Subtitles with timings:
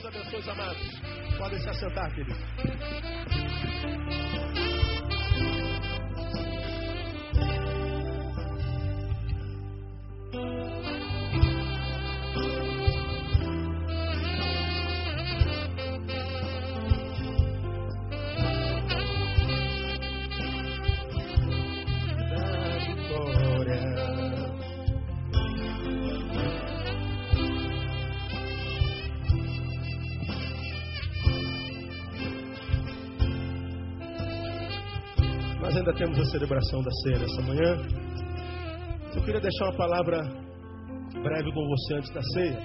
[0.00, 1.00] Deus abençoe os amados.
[1.36, 3.49] Podem se assentar, querido.
[36.00, 37.76] Temos a celebração da ceia essa manhã.
[39.14, 40.16] Eu queria deixar uma palavra
[41.22, 42.58] breve com você antes da ceia,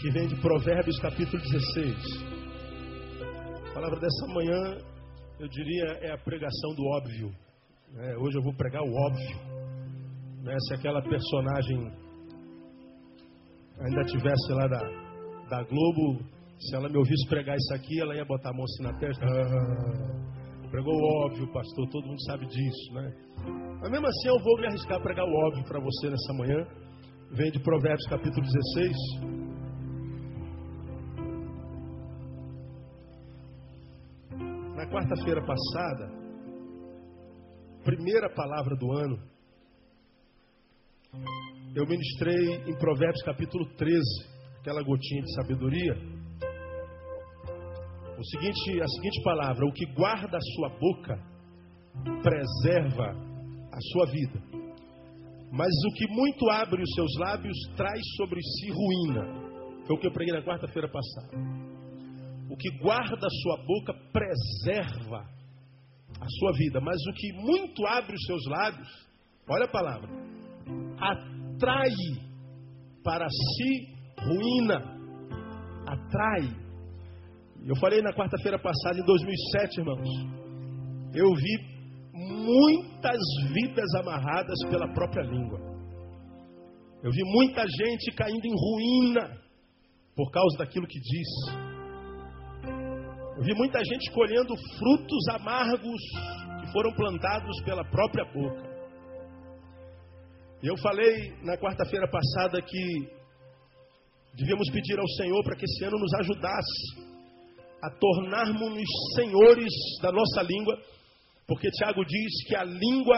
[0.00, 1.94] que vem de Provérbios capítulo 16.
[3.68, 4.78] A palavra dessa manhã,
[5.38, 7.34] eu diria, é a pregação do óbvio.
[7.98, 9.36] É, hoje eu vou pregar o óbvio.
[10.42, 10.56] Né?
[10.68, 11.92] Se aquela personagem
[13.78, 14.80] ainda tivesse lá da,
[15.50, 16.24] da Globo,
[16.58, 19.22] se ela me ouvisse pregar isso aqui, ela ia botar a mão assim na testa.
[19.26, 20.37] Ah,
[20.70, 23.10] Pregou o óbvio, pastor, todo mundo sabe disso, né?
[23.80, 26.66] Mas mesmo assim eu vou me arriscar a pregar o óbvio para você nessa manhã.
[27.30, 28.96] Vem de Provérbios capítulo 16.
[34.76, 36.12] Na quarta-feira passada,
[37.82, 39.18] primeira palavra do ano,
[41.74, 44.02] eu ministrei em Provérbios capítulo 13,
[44.60, 46.17] aquela gotinha de sabedoria
[48.18, 51.16] o seguinte, a seguinte palavra: o que guarda a sua boca
[52.22, 53.10] preserva
[53.72, 54.42] a sua vida,
[55.52, 59.48] mas o que muito abre os seus lábios traz sobre si ruína.
[59.86, 61.38] Foi o que eu preguei na quarta-feira passada.
[62.50, 65.24] O que guarda a sua boca preserva
[66.20, 68.88] a sua vida, mas o que muito abre os seus lábios,
[69.48, 70.10] olha a palavra,
[70.98, 71.94] atrai
[73.04, 74.98] para si ruína.
[75.86, 76.67] Atrai
[77.66, 80.08] eu falei na quarta-feira passada, em 2007, irmãos,
[81.14, 81.78] eu vi
[82.14, 83.18] muitas
[83.52, 85.58] vidas amarradas pela própria língua.
[87.02, 89.38] Eu vi muita gente caindo em ruína
[90.16, 91.68] por causa daquilo que disse.
[93.36, 96.00] Eu vi muita gente colhendo frutos amargos
[96.60, 98.68] que foram plantados pela própria boca.
[100.62, 103.18] Eu falei na quarta-feira passada que
[104.34, 107.07] devíamos pedir ao Senhor para que esse ano nos ajudasse
[107.82, 109.72] a tornarmos-nos senhores
[110.02, 110.80] da nossa língua,
[111.46, 113.16] porque Tiago diz que a língua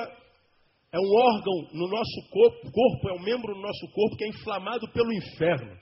[0.92, 4.28] é um órgão no nosso corpo, corpo é um membro no nosso corpo que é
[4.28, 5.78] inflamado pelo inferno.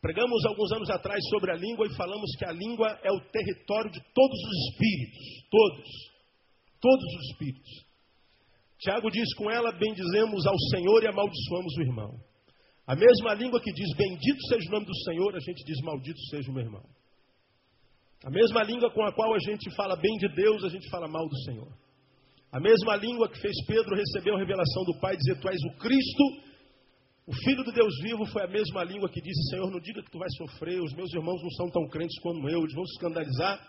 [0.00, 3.90] Pregamos alguns anos atrás sobre a língua e falamos que a língua é o território
[3.90, 5.88] de todos os espíritos, todos,
[6.80, 7.70] todos os espíritos.
[8.78, 12.33] Tiago diz: com ela bendizemos ao Senhor e amaldiçoamos o irmão.
[12.86, 16.20] A mesma língua que diz bendito seja o nome do Senhor, a gente diz maldito
[16.30, 16.84] seja o meu irmão.
[18.24, 21.08] A mesma língua com a qual a gente fala bem de Deus, a gente fala
[21.08, 21.68] mal do Senhor.
[22.52, 25.78] A mesma língua que fez Pedro receber a revelação do Pai, dizer: Tu és o
[25.78, 26.24] Cristo,
[27.26, 30.10] o Filho do Deus vivo, foi a mesma língua que disse: Senhor, não diga que
[30.10, 32.92] tu vais sofrer, os meus irmãos não são tão crentes como eu, eles vão se
[32.94, 33.66] escandalizar.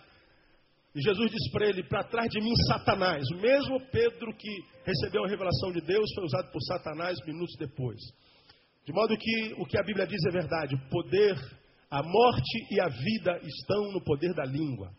[0.93, 3.23] E Jesus disse para ele: Para trás de mim, Satanás.
[3.31, 7.99] O mesmo Pedro que recebeu a revelação de Deus foi usado por Satanás minutos depois.
[8.85, 11.35] De modo que o que a Bíblia diz é verdade: o poder,
[11.90, 14.91] a morte e a vida estão no poder da língua.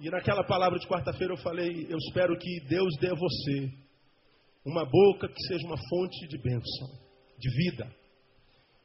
[0.00, 3.72] E naquela palavra de quarta-feira eu falei: eu espero que Deus dê a você
[4.64, 6.88] uma boca que seja uma fonte de bênção,
[7.38, 8.02] de vida.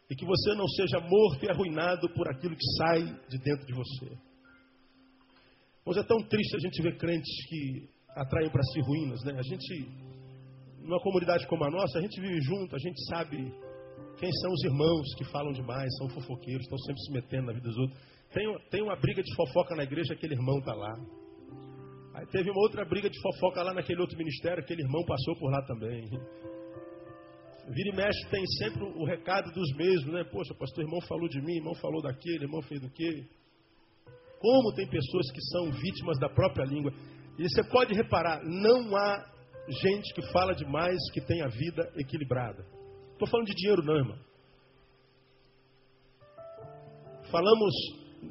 [0.10, 3.74] E que você não seja morto e arruinado por aquilo que sai de dentro de
[3.74, 4.18] você.
[5.86, 9.34] Hoje é tão triste a gente ver crentes que atraem para si ruínas, né?
[9.38, 9.88] A gente,
[10.82, 13.54] numa comunidade como a nossa, a gente vive junto, a gente sabe
[14.18, 17.68] quem são os irmãos que falam demais, são fofoqueiros, estão sempre se metendo na vida
[17.68, 18.00] dos outros.
[18.34, 20.94] Tem, tem uma briga de fofoca na igreja, aquele irmão está lá.
[22.16, 25.52] Aí teve uma outra briga de fofoca lá naquele outro ministério, aquele irmão passou por
[25.52, 26.10] lá também.
[27.70, 30.24] Vira e mexe tem sempre o recado dos mesmos, né?
[30.24, 33.24] Poxa, pastor, irmão falou de mim, irmão falou daquele, irmão fez do quê?
[34.40, 36.92] Como tem pessoas que são vítimas da própria língua.
[37.38, 39.26] E você pode reparar, não há
[39.70, 42.77] gente que fala demais que tem a vida equilibrada.
[43.18, 44.20] Estou falando de dinheiro não, irmão.
[47.32, 47.74] Falamos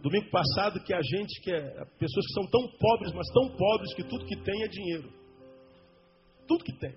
[0.00, 3.94] domingo passado que a gente, que é pessoas que são tão pobres, mas tão pobres
[3.94, 5.12] que tudo que tem é dinheiro.
[6.46, 6.94] Tudo que tem.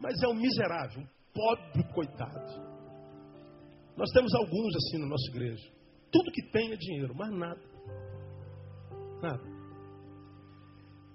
[0.00, 2.72] Mas é um miserável, um pobre coitado.
[3.94, 5.70] Nós temos alguns assim na nossa igreja.
[6.10, 7.60] Tudo que tem é dinheiro, mas nada.
[9.20, 9.44] Nada.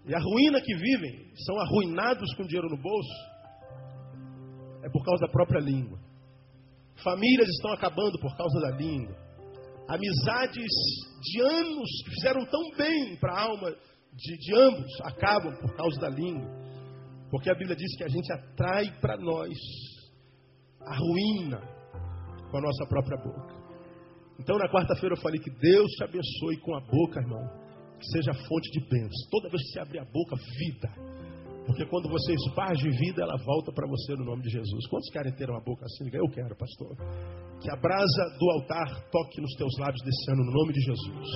[0.05, 3.36] E a ruína que vivem, são arruinados com dinheiro no bolso,
[4.87, 5.99] é por causa da própria língua.
[7.03, 9.15] Famílias estão acabando por causa da língua.
[9.87, 10.73] Amizades
[11.21, 13.69] de anos que fizeram tão bem para a alma
[14.13, 16.49] de, de ambos acabam por causa da língua.
[17.29, 19.57] Porque a Bíblia diz que a gente atrai para nós
[20.81, 21.59] a ruína
[22.49, 23.55] com a nossa própria boca.
[24.39, 27.43] Então, na quarta-feira eu falei que Deus te abençoe com a boca, irmão,
[27.99, 29.29] que seja fonte de bênção.
[29.31, 31.26] Toda vez que você abrir a boca, vida.
[31.67, 34.87] Porque quando você esparge vida, ela volta para você no nome de Jesus.
[34.87, 36.09] Quantos querem ter uma boca assim?
[36.13, 36.95] Eu quero, pastor.
[37.59, 41.27] Que a brasa do altar toque nos teus lábios desse ano, no nome de Jesus.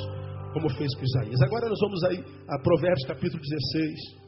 [0.54, 1.42] Como fez com Isaías.
[1.42, 4.22] Agora nós vamos aí a Provérbios capítulo 16.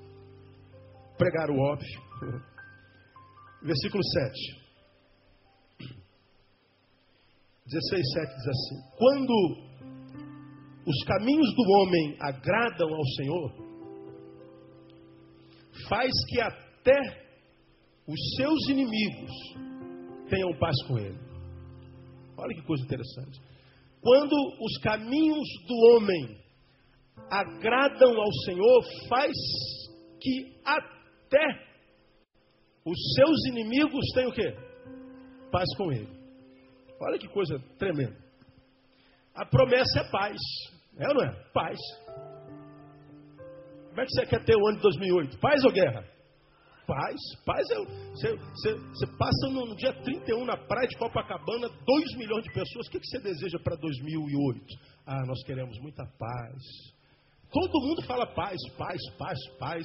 [1.18, 2.02] Pregar o óbvio.
[3.64, 4.64] Versículo 7.
[7.66, 9.34] 16, 7 diz assim: Quando
[10.86, 13.73] os caminhos do homem agradam ao Senhor,
[15.88, 17.00] faz que até
[18.08, 19.32] os seus inimigos
[20.30, 21.18] tenham paz com ele.
[22.38, 23.40] Olha que coisa interessante.
[24.02, 26.38] Quando os caminhos do homem
[27.30, 29.34] agradam ao Senhor, faz
[30.20, 31.74] que até
[32.86, 34.54] os seus inimigos tenham o quê?
[35.52, 36.10] Paz com ele.
[37.00, 38.18] Olha que coisa tremenda.
[39.36, 40.38] A promessa é paz.
[40.98, 41.32] É ou não é?
[41.54, 41.80] Paz.
[43.94, 45.38] Como é que você quer ter o ano de 2008?
[45.38, 46.04] Paz ou guerra?
[46.88, 47.16] Paz.
[47.46, 47.76] Paz é.
[48.10, 52.88] Você, você, você passa no, dia 31 na praia de Copacabana, 2 milhões de pessoas.
[52.88, 54.66] O que você deseja para 2008?
[55.06, 56.58] Ah, nós queremos muita paz.
[57.52, 59.84] Todo mundo fala paz, paz, paz, paz.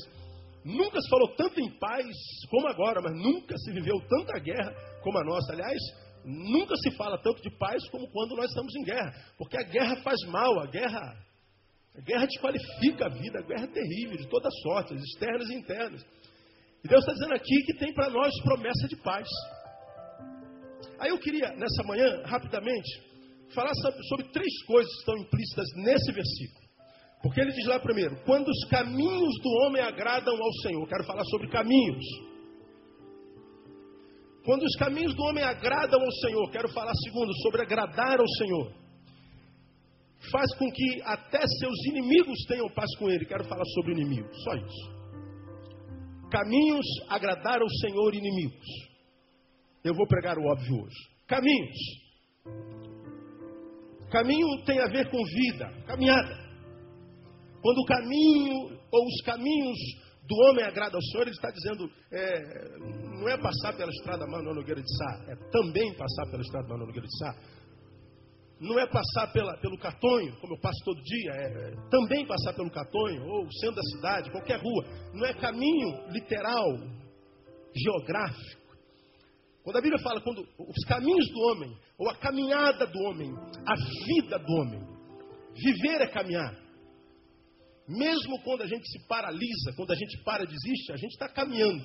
[0.65, 2.07] Nunca se falou tanto em paz
[2.51, 4.73] como agora, mas nunca se viveu tanta guerra
[5.03, 5.53] como a nossa.
[5.53, 5.79] Aliás,
[6.25, 9.13] nunca se fala tanto de paz como quando nós estamos em guerra.
[9.37, 11.28] Porque a guerra faz mal, a guerra
[11.99, 16.01] a guerra desqualifica a vida, a guerra é terrível, de todas sortes, externas e internas.
[16.85, 19.29] E Deus está dizendo aqui que tem para nós promessa de paz.
[21.01, 22.89] Aí eu queria, nessa manhã, rapidamente,
[23.53, 26.69] falar sobre, três coisas que estão implícitas nesse versículo.
[27.21, 30.87] Porque ele diz lá primeiro: quando os caminhos do homem agradam ao Senhor.
[30.87, 32.05] Quero falar sobre caminhos.
[34.45, 38.88] Quando os caminhos do homem agradam ao Senhor, quero falar segundo sobre agradar ao Senhor
[40.31, 43.25] faz com que até seus inimigos tenham paz com ele.
[43.25, 44.99] Quero falar sobre inimigos, só isso.
[46.31, 48.67] Caminhos agradar ao Senhor inimigos.
[49.83, 50.97] Eu vou pregar o óbvio hoje.
[51.27, 51.79] Caminhos.
[54.11, 56.49] Caminho tem a ver com vida, caminhada.
[57.63, 59.79] Quando o caminho ou os caminhos
[60.27, 62.79] do homem agrada ao Senhor, ele está dizendo, é,
[63.19, 66.87] não é passar pela estrada Manuel Nogueira de Sá, é também passar pela estrada Manuel
[66.87, 67.35] Nogueira de Sá
[68.61, 72.53] não é passar pela, pelo Catonho, como eu passo todo dia, é, é também passar
[72.55, 74.85] pelo Catonho, ou centro da cidade, qualquer rua.
[75.15, 76.67] Não é caminho literal,
[77.75, 78.69] geográfico.
[79.63, 83.31] Quando a Bíblia fala, quando os caminhos do homem, ou a caminhada do homem,
[83.67, 83.75] a
[84.07, 84.81] vida do homem,
[85.55, 86.57] viver é caminhar.
[87.87, 91.85] Mesmo quando a gente se paralisa, quando a gente para, desiste, a gente está caminhando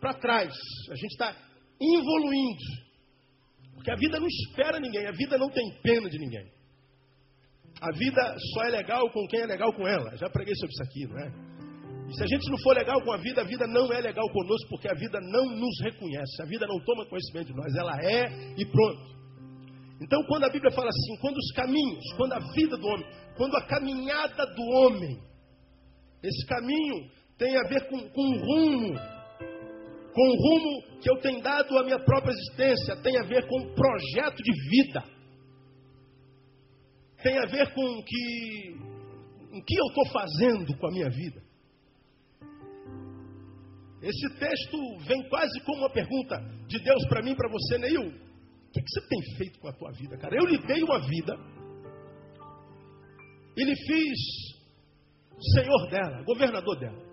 [0.00, 0.54] para trás,
[0.90, 1.36] a gente está
[1.80, 2.85] evoluindo.
[3.76, 6.50] Porque a vida não espera ninguém, a vida não tem pena de ninguém.
[7.80, 10.16] A vida só é legal com quem é legal com ela.
[10.16, 11.56] Já preguei sobre isso aqui, não é?
[12.08, 14.28] E se a gente não for legal com a vida, a vida não é legal
[14.30, 17.96] conosco, porque a vida não nos reconhece, a vida não toma conhecimento de nós, ela
[18.00, 19.16] é e pronto.
[20.00, 23.56] Então, quando a Bíblia fala assim, quando os caminhos, quando a vida do homem, quando
[23.56, 25.18] a caminhada do homem,
[26.22, 29.15] esse caminho tem a ver com, com um rumo,
[30.16, 33.60] com o rumo que eu tenho dado à minha própria existência, tem a ver com
[33.60, 35.04] um projeto de vida.
[37.22, 38.76] Tem a ver com o que,
[39.52, 41.42] o que eu estou fazendo com a minha vida.
[44.00, 48.08] Esse texto vem quase como uma pergunta de Deus para mim, para você, Neil.
[48.08, 50.34] O que, que você tem feito com a tua vida, cara?
[50.34, 51.36] Eu lhe dei uma vida
[53.54, 54.18] e lhe fiz
[55.54, 57.05] senhor dela, governador dela.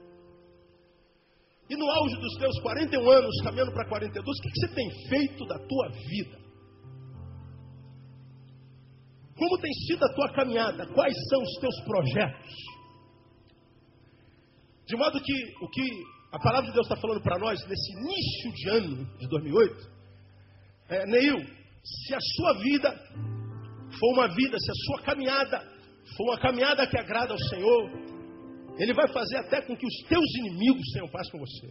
[1.73, 4.91] E no auge dos teus 41 anos, caminhando para 42, o que, que você tem
[5.09, 6.37] feito da tua vida?
[9.35, 10.85] Como tem sido a tua caminhada?
[10.93, 12.53] Quais são os teus projetos?
[14.85, 15.81] De modo que o que
[16.31, 19.91] a palavra de Deus está falando para nós nesse início de ano de 2008
[20.89, 21.39] é, Neil,
[21.83, 22.91] se a sua vida
[23.99, 25.59] for uma vida, se a sua caminhada
[26.15, 28.12] for uma caminhada que agrada ao Senhor,
[28.77, 31.67] ele vai fazer até com que os teus inimigos tenham paz com você.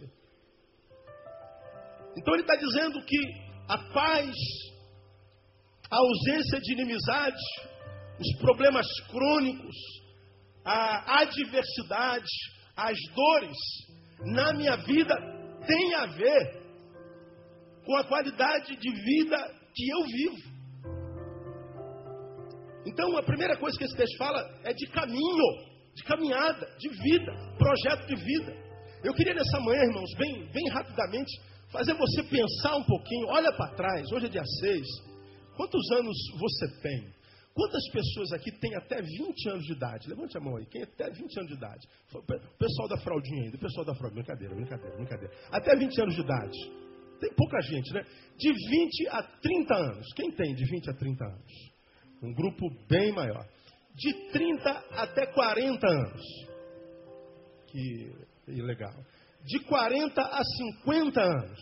[2.17, 3.17] Então ele está dizendo que
[3.67, 4.35] a paz,
[5.89, 7.43] a ausência de inimizade,
[8.19, 9.75] os problemas crônicos,
[10.63, 12.29] a adversidade,
[12.75, 13.57] as dores
[14.25, 15.15] na minha vida
[15.67, 16.63] tem a ver
[17.85, 19.37] com a qualidade de vida
[19.75, 20.53] que eu vivo.
[22.85, 27.31] Então, a primeira coisa que esse texto fala é de caminho, de caminhada, de vida,
[27.57, 28.55] projeto de vida.
[29.03, 31.31] Eu queria nessa manhã, irmãos, bem, bem rapidamente,
[31.71, 33.27] fazer você pensar um pouquinho.
[33.27, 34.87] Olha para trás, hoje é dia 6.
[35.55, 37.13] Quantos anos você tem?
[37.53, 40.09] Quantas pessoas aqui têm até 20 anos de idade?
[40.09, 40.65] Levante a mão aí.
[40.65, 41.87] Quem é até 20 anos de idade?
[42.11, 43.57] O pessoal da fraldinha ainda.
[43.57, 44.23] O pessoal da fraldinha.
[44.23, 45.33] Brincadeira, brincadeira, brincadeira.
[45.51, 46.57] Até 20 anos de idade.
[47.19, 48.03] Tem pouca gente, né?
[48.37, 50.13] De 20 a 30 anos.
[50.15, 51.73] Quem tem de 20 a 30 anos?
[52.23, 53.45] Um grupo bem maior.
[53.95, 56.21] De 30 até 40 anos.
[57.67, 58.11] Que
[58.47, 58.93] ilegal.
[59.45, 61.59] De 40 a 50 anos.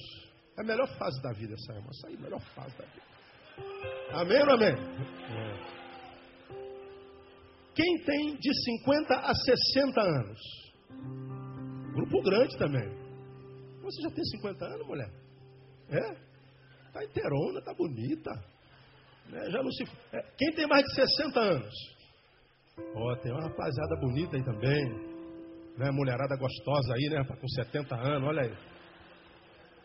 [0.58, 1.90] É a melhor fase da vida essa, irmã.
[1.90, 3.12] Essa aí é a melhor fase da vida.
[4.14, 4.76] Amém ou amém?
[7.74, 10.40] Quem tem de 50 a 60 anos?
[11.94, 12.90] Grupo grande também.
[13.82, 15.12] Você já tem 50 anos, mulher?
[15.90, 16.32] É?
[16.94, 18.32] Tá inteirona, tá bonita.
[19.30, 19.50] Né?
[19.50, 19.84] Já não se...
[20.14, 20.22] É.
[20.38, 21.74] Quem tem mais de 60 anos?
[22.96, 25.12] Ó, oh, tem uma rapaziada bonita aí também.
[25.78, 25.90] Né?
[25.92, 27.24] Mulherada gostosa aí, né?
[27.24, 28.54] Com 70 anos, olha aí.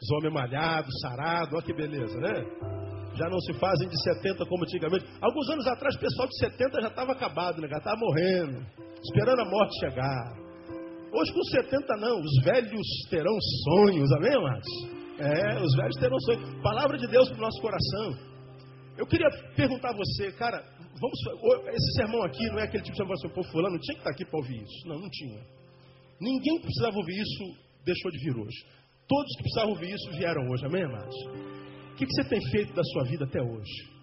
[0.03, 2.45] Os homens malhados, sarados, olha que beleza, né?
[3.15, 5.07] Já não se fazem de 70 como antigamente.
[5.23, 7.69] Alguns anos atrás, o pessoal de 70 já estava acabado, né?
[7.69, 8.67] Já estava morrendo,
[9.03, 10.47] esperando a morte chegar.
[11.13, 14.69] Hoje com 70 não, os velhos terão sonhos, amém, amados?
[15.19, 16.63] É, os velhos terão sonhos.
[16.63, 18.37] Palavra de Deus para o nosso coração.
[18.99, 20.63] Eu queria perguntar a você, cara,
[21.01, 21.19] vamos,
[21.69, 24.11] esse sermão aqui não é aquele tipo de sermão assim, pô, fulano tinha que estar
[24.11, 24.89] aqui para ouvir isso.
[24.89, 25.41] Não, não tinha.
[26.21, 28.65] Ninguém que precisava ouvir isso deixou de vir hoje.
[29.07, 31.15] Todos que precisavam ouvir isso vieram hoje, amém, amados?
[31.93, 33.97] O que, que você tem feito da sua vida até hoje?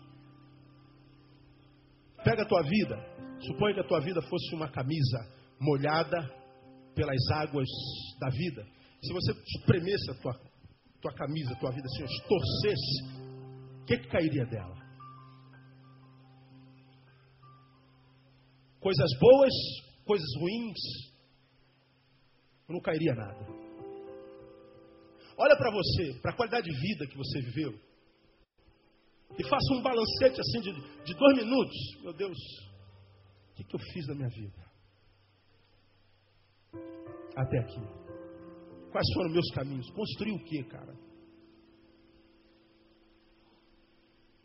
[2.24, 2.96] Pega a tua vida,
[3.42, 5.20] suponha que a tua vida fosse uma camisa
[5.60, 6.18] molhada
[6.96, 7.68] pelas águas
[8.20, 8.66] da vida.
[9.04, 10.34] Se você espremesse a tua,
[11.02, 13.24] tua camisa, a tua vida assim, torcesse,
[13.82, 14.83] o que, que cairia dela?
[18.84, 19.54] Coisas boas,
[20.06, 20.78] coisas ruins,
[22.68, 23.48] não cairia nada.
[25.38, 27.74] Olha para você, para a qualidade de vida que você viveu,
[29.40, 30.72] e faça um balancete assim de,
[31.06, 31.76] de dois minutos.
[32.04, 32.38] Meu Deus,
[33.52, 34.64] o que, que eu fiz na minha vida?
[37.36, 37.82] Até aqui.
[38.92, 39.90] Quais foram meus caminhos?
[39.90, 40.94] Construí o que, cara?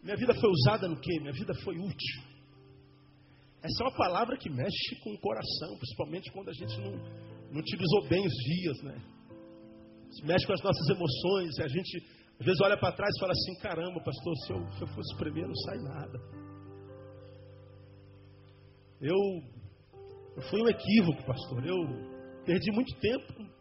[0.03, 1.21] Minha vida foi usada no que?
[1.21, 2.38] Minha vida foi útil.
[3.69, 6.93] Essa é uma palavra que mexe com o coração, principalmente quando a gente não,
[7.53, 8.97] não utilizou bem os dias, né?
[10.25, 12.03] mexe com as nossas emoções, e a gente
[12.41, 15.17] às vezes olha para trás e fala assim: caramba, pastor, se eu, se eu fosse
[15.19, 16.19] primeiro, não sai nada.
[19.03, 19.17] Eu,
[20.37, 21.67] eu fui um equívoco, pastor.
[21.67, 21.77] Eu
[22.47, 23.59] perdi muito tempo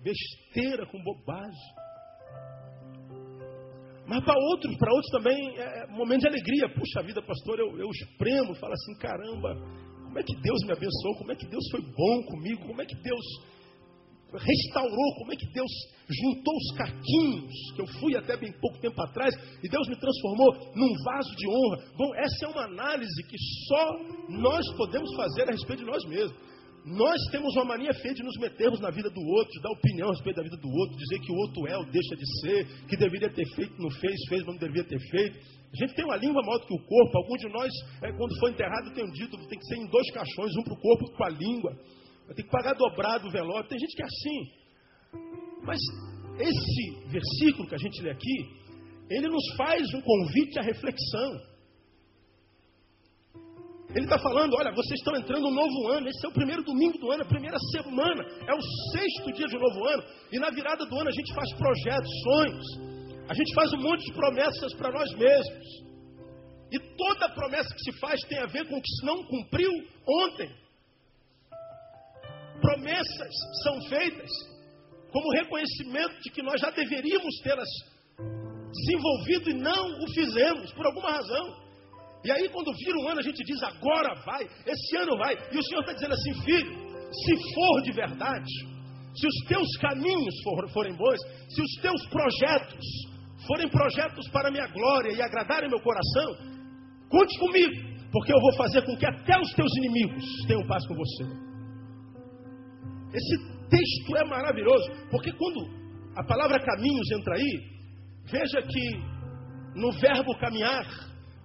[0.00, 1.74] besteira, com bobagem.
[4.08, 6.68] Mas para outros, para outros também é, é momento de alegria.
[6.74, 9.54] Puxa vida, pastor, eu, eu espremo, falo assim, caramba,
[10.02, 12.86] como é que Deus me abençoou, como é que Deus foi bom comigo, como é
[12.86, 13.24] que Deus
[14.32, 15.70] restaurou, como é que Deus
[16.08, 20.54] juntou os caquinhos, que eu fui até bem pouco tempo atrás, e Deus me transformou
[20.74, 21.84] num vaso de honra.
[21.96, 23.36] Bom, essa é uma análise que
[23.68, 23.92] só
[24.28, 26.36] nós podemos fazer a respeito de nós mesmos.
[26.88, 30.08] Nós temos uma mania feia de nos metermos na vida do outro, de dar opinião
[30.08, 32.86] a respeito da vida do outro, dizer que o outro é ou deixa de ser,
[32.86, 35.38] que deveria ter feito, não fez, fez, mas não deveria ter feito.
[35.70, 37.18] A gente tem uma língua maior do que o corpo.
[37.18, 37.70] Alguns de nós,
[38.02, 40.72] é, quando for enterrado, tem um dito, tem que ser em dois caixões, um para
[40.72, 41.76] o corpo e para a língua.
[42.34, 43.68] Tem que pagar dobrado o velório.
[43.68, 44.58] Tem gente que é assim.
[45.62, 45.78] Mas
[46.40, 48.46] esse versículo que a gente lê aqui,
[49.10, 51.57] ele nos faz um convite à reflexão.
[53.94, 56.98] Ele está falando: olha, vocês estão entrando no novo ano, esse é o primeiro domingo
[56.98, 60.02] do ano, a primeira semana, é o sexto dia de um novo ano,
[60.32, 62.66] e na virada do ano a gente faz projetos, sonhos,
[63.28, 65.88] a gente faz um monte de promessas para nós mesmos.
[66.70, 69.72] E toda promessa que se faz tem a ver com o que se não cumpriu
[70.06, 70.50] ontem.
[72.60, 74.30] Promessas são feitas
[75.10, 77.68] como reconhecimento de que nós já deveríamos tê-las
[78.70, 81.67] desenvolvido e não o fizemos, por alguma razão.
[82.24, 85.34] E aí, quando vira um ano, a gente diz: agora vai, esse ano vai.
[85.52, 88.52] E o Senhor está dizendo assim: filho, se for de verdade,
[89.14, 92.84] se os teus caminhos for, forem bons, se os teus projetos
[93.46, 96.36] forem projetos para a minha glória e agradarem meu coração,
[97.08, 100.94] conte comigo, porque eu vou fazer com que até os teus inimigos tenham paz com
[100.94, 101.24] você.
[103.14, 105.60] Esse texto é maravilhoso, porque quando
[106.16, 107.60] a palavra caminhos entra aí,
[108.30, 109.18] veja que
[109.76, 110.84] no verbo caminhar,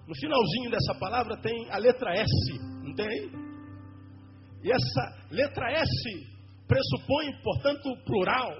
[0.06, 3.30] no finalzinho dessa palavra tem a letra S, não tem?
[4.62, 6.34] E essa letra S
[6.66, 8.52] pressupõe, portanto, plural.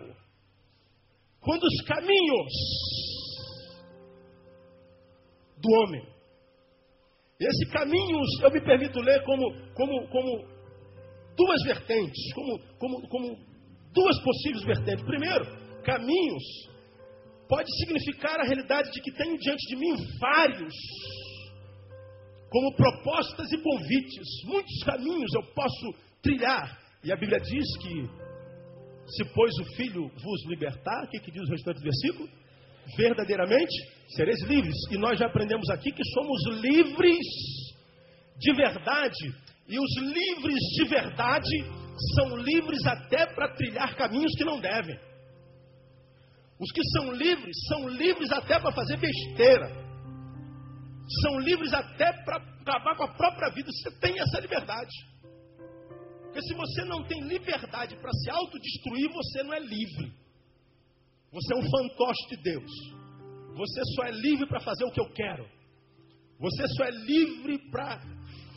[1.40, 2.52] Quando os caminhos
[5.58, 6.14] do homem,
[7.40, 9.42] esse caminhos eu me permito ler como,
[9.74, 10.54] como, como
[11.36, 13.36] duas vertentes, como, como, como
[13.92, 15.04] duas possíveis vertentes.
[15.04, 15.44] Primeiro,
[15.82, 16.42] caminhos
[17.48, 20.74] pode significar a realidade de que tenho diante de mim vários,
[22.54, 24.28] como propostas e convites.
[24.44, 25.92] Muitos caminhos eu posso
[26.22, 26.78] trilhar.
[27.02, 28.08] E a Bíblia diz que,
[29.08, 32.28] se pois o Filho vos libertar, o que, que diz o restante do versículo?
[32.96, 33.74] Verdadeiramente
[34.06, 34.76] sereis livres.
[34.92, 37.26] E nós já aprendemos aqui que somos livres
[38.38, 39.34] de verdade.
[39.66, 41.64] E os livres de verdade
[42.14, 44.96] são livres até para trilhar caminhos que não devem.
[46.60, 49.83] Os que são livres, são livres até para fazer besteira.
[51.22, 53.70] São livres até para acabar com a própria vida.
[53.70, 54.92] Você tem essa liberdade.
[56.22, 60.12] Porque se você não tem liberdade para se autodestruir, você não é livre.
[61.30, 62.70] Você é um fantoche de Deus.
[63.54, 65.48] Você só é livre para fazer o que eu quero.
[66.40, 68.00] Você só é livre para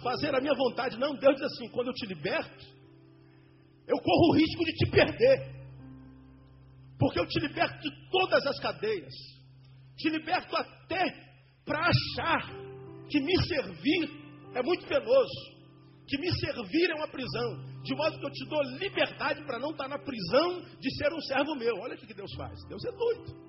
[0.02, 0.98] fazer a minha vontade.
[0.98, 2.66] Não, Deus diz assim: quando eu te liberto,
[3.88, 5.58] eu corro o risco de te perder.
[6.98, 9.14] Porque eu te liberto de todas as cadeias.
[9.98, 11.27] Te liberto até
[11.68, 12.50] para achar
[13.10, 14.10] que me servir
[14.56, 15.58] é muito penoso.
[16.08, 17.68] Que me servir é uma prisão.
[17.84, 21.22] De modo que eu te dou liberdade para não estar na prisão de ser um
[21.22, 21.76] servo meu.
[21.82, 22.58] Olha o que Deus faz.
[22.68, 23.48] Deus é doido.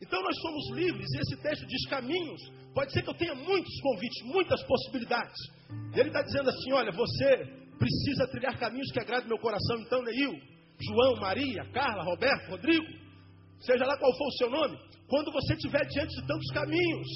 [0.00, 2.40] Então nós somos livres, e esse texto diz caminhos.
[2.72, 5.36] Pode ser que eu tenha muitos convites, muitas possibilidades.
[5.92, 7.44] Ele está dizendo assim: olha, você
[7.76, 9.80] precisa trilhar caminhos que agradem meu coração.
[9.80, 10.32] Então, Neil,
[10.80, 12.86] João, Maria, Carla, Roberto, Rodrigo,
[13.60, 17.08] seja lá qual for o seu nome, quando você estiver diante de tantos caminhos,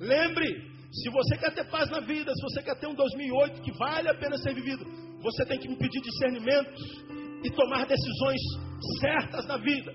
[0.00, 3.72] lembre, se você quer ter paz na vida, se você quer ter um 2008 que
[3.72, 4.84] vale a pena ser vivido,
[5.20, 6.72] você tem que pedir discernimento
[7.44, 8.40] e tomar decisões
[9.00, 9.92] certas na vida.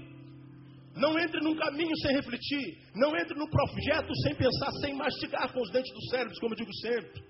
[0.95, 2.77] Não entre num caminho sem refletir.
[2.95, 6.57] Não entre num projeto sem pensar, sem mastigar com os dentes do cérebro, como eu
[6.57, 7.23] digo sempre.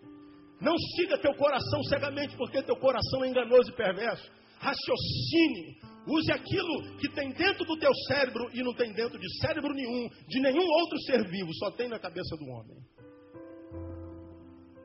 [0.59, 4.31] Não siga teu coração cegamente, porque teu coração é enganoso e perverso.
[4.59, 5.90] Raciocine.
[6.07, 10.09] Use aquilo que tem dentro do teu cérebro e não tem dentro de cérebro nenhum,
[10.27, 12.77] de nenhum outro ser vivo, só tem na cabeça do homem.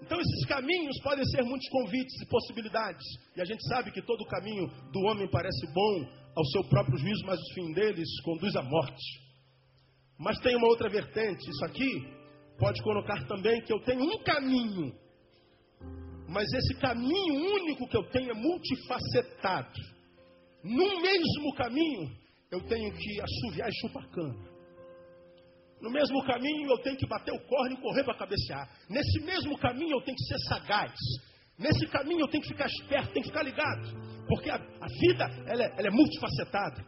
[0.02, 3.05] Então, esses caminhos podem ser muitos convites e possibilidades.
[3.37, 7.24] E a gente sabe que todo caminho do homem parece bom ao seu próprio juízo,
[7.26, 9.05] mas o fim deles conduz à morte.
[10.18, 11.50] Mas tem uma outra vertente.
[11.50, 12.07] Isso aqui
[12.59, 14.94] pode colocar também que eu tenho um caminho
[16.29, 19.95] mas esse caminho único que eu tenho é multifacetado.
[20.66, 22.11] No mesmo caminho,
[22.50, 24.57] eu tenho que assoviar e chupar cana.
[25.81, 28.68] No mesmo caminho, eu tenho que bater o corno e correr para cabecear.
[28.88, 30.92] Nesse mesmo caminho, eu tenho que ser sagaz.
[31.57, 34.26] Nesse caminho, eu tenho que ficar esperto, tenho que ficar ligado.
[34.26, 36.85] Porque a, a vida, ela é, ela é multifacetada.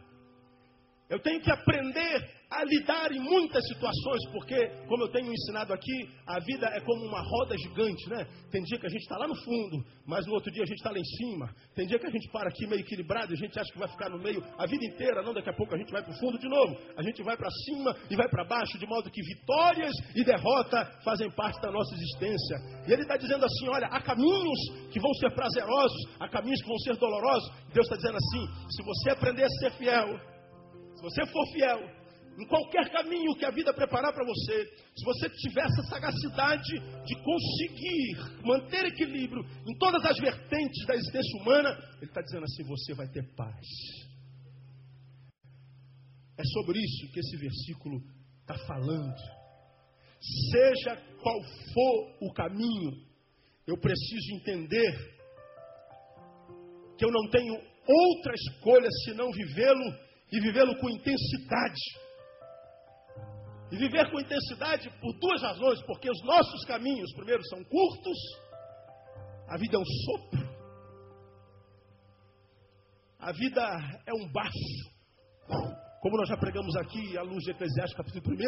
[1.09, 2.28] Eu tenho que aprender
[2.69, 4.55] lidar em muitas situações, porque,
[4.87, 8.25] como eu tenho ensinado aqui, a vida é como uma roda gigante, né?
[8.51, 10.77] Tem dia que a gente está lá no fundo, mas no outro dia a gente
[10.77, 11.49] está lá em cima.
[11.75, 13.87] Tem dia que a gente para aqui meio equilibrado e a gente acha que vai
[13.87, 16.19] ficar no meio a vida inteira, não, daqui a pouco a gente vai para o
[16.19, 16.77] fundo de novo.
[16.95, 20.85] A gente vai para cima e vai para baixo, de modo que vitórias e derrota
[21.03, 22.57] fazem parte da nossa existência.
[22.87, 24.59] E ele está dizendo assim: olha, há caminhos
[24.91, 27.49] que vão ser prazerosos, há caminhos que vão ser dolorosos.
[27.73, 30.07] Deus está dizendo assim: se você aprender a ser fiel,
[30.95, 31.98] se você for fiel,
[32.37, 34.65] em qualquer caminho que a vida preparar para você,
[34.95, 41.41] se você tiver essa sagacidade de conseguir manter equilíbrio em todas as vertentes da existência
[41.41, 43.65] humana, ele está dizendo assim: você vai ter paz.
[46.37, 48.01] É sobre isso que esse versículo
[48.41, 49.17] está falando.
[50.51, 51.41] Seja qual
[51.73, 52.91] for o caminho,
[53.67, 55.19] eu preciso entender
[56.97, 61.81] que eu não tenho outra escolha senão vivê-lo e vivê-lo com intensidade.
[63.71, 68.17] E viver com intensidade por duas razões: porque os nossos caminhos, primeiro, são curtos,
[69.47, 70.49] a vida é um sopro,
[73.19, 73.61] a vida
[74.07, 74.89] é um bafo,
[76.01, 78.39] como nós já pregamos aqui à luz de Eclesiastes, capítulo 1.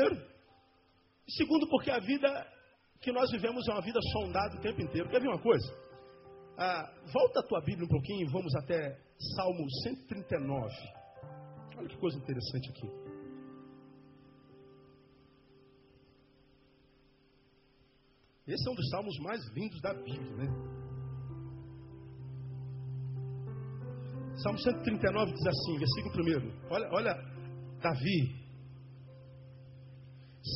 [1.28, 2.48] E segundo, porque a vida
[3.02, 5.10] que nós vivemos é uma vida sondada o tempo inteiro.
[5.10, 5.74] Quer ver uma coisa?
[6.58, 8.98] Ah, volta a tua Bíblia um pouquinho e vamos até
[9.36, 10.74] Salmo 139.
[11.78, 13.11] Olha que coisa interessante aqui.
[18.52, 20.72] Esse é um dos salmos mais lindos da Bíblia, né?
[24.44, 26.70] Salmo 139 diz assim, versículo 1.
[26.70, 27.14] Olha, olha,
[27.82, 28.36] Davi.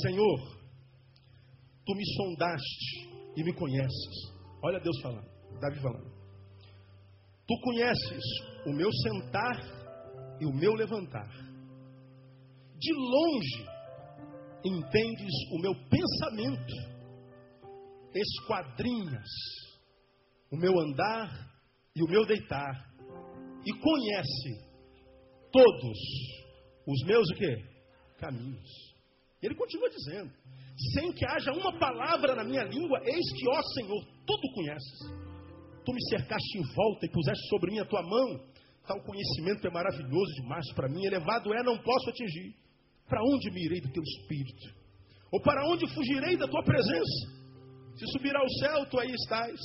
[0.02, 0.40] Senhor,
[1.86, 4.34] tu me sondaste e me conheces.
[4.62, 5.30] Olha Deus falando,
[5.62, 6.12] Davi falando.
[7.48, 8.24] Tu conheces
[8.66, 9.58] o meu sentar
[10.42, 11.30] e o meu levantar.
[12.78, 13.66] De longe
[14.66, 16.95] entendes o meu pensamento,
[18.20, 19.30] esquadrinhas
[20.52, 21.30] o meu andar
[21.96, 22.94] e o meu deitar,
[23.66, 24.76] e conhece
[25.52, 25.98] todos
[26.88, 27.56] os meus o quê?
[28.18, 28.70] Caminhos.
[29.42, 30.32] Ele continua dizendo:
[30.94, 35.00] sem que haja uma palavra na minha língua, eis que, ó Senhor, tudo conheces.
[35.86, 38.40] Tu me cercaste em volta e puseste sobre mim a tua mão.
[38.88, 42.56] Tal conhecimento é maravilhoso demais para mim, elevado é, não posso atingir.
[43.08, 44.74] Para onde me irei do teu espírito?
[45.32, 47.35] Ou para onde fugirei da tua presença?
[47.96, 49.60] Se subir ao céu, tu aí estás.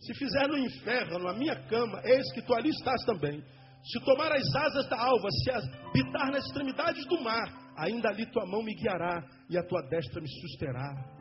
[0.00, 3.42] Se fizer no inferno a minha cama, eis que tu ali estás também.
[3.84, 8.46] Se tomar as asas da alva, se habitar nas extremidades do mar, ainda ali tua
[8.46, 11.16] mão me guiará e a tua destra me susterá.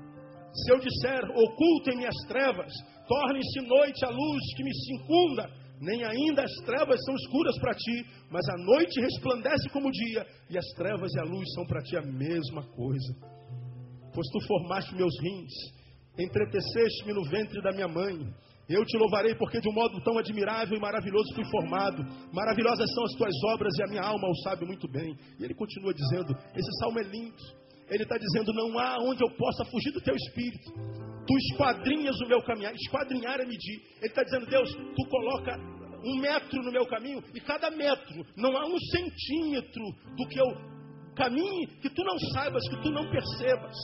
[0.53, 2.71] Se eu disser, ocultem-me as trevas,
[3.07, 5.49] tornem-se noite a luz que me circunda,
[5.81, 10.25] nem ainda as trevas são escuras para ti, mas a noite resplandece como o dia,
[10.49, 13.13] e as trevas e a luz são para ti a mesma coisa.
[14.13, 15.53] Pois tu formaste meus rins,
[16.17, 18.17] entreteceste-me no ventre da minha mãe.
[18.67, 22.03] Eu te louvarei porque de um modo tão admirável e maravilhoso fui formado.
[22.33, 25.15] Maravilhosas são as tuas obras e a minha alma o sabe muito bem.
[25.39, 27.43] E ele continua dizendo: esse salmo é lindo.
[27.89, 30.71] Ele está dizendo: não há onde eu possa fugir do teu espírito.
[31.27, 32.73] Tu esquadrinhas o meu caminhar.
[32.73, 33.81] Esquadrinhar é medir.
[33.97, 35.59] Ele está dizendo: Deus, tu coloca
[36.03, 39.83] um metro no meu caminho e cada metro não há um centímetro
[40.15, 40.47] do que eu
[41.15, 43.75] caminhe que tu não saibas, que tu não percebas.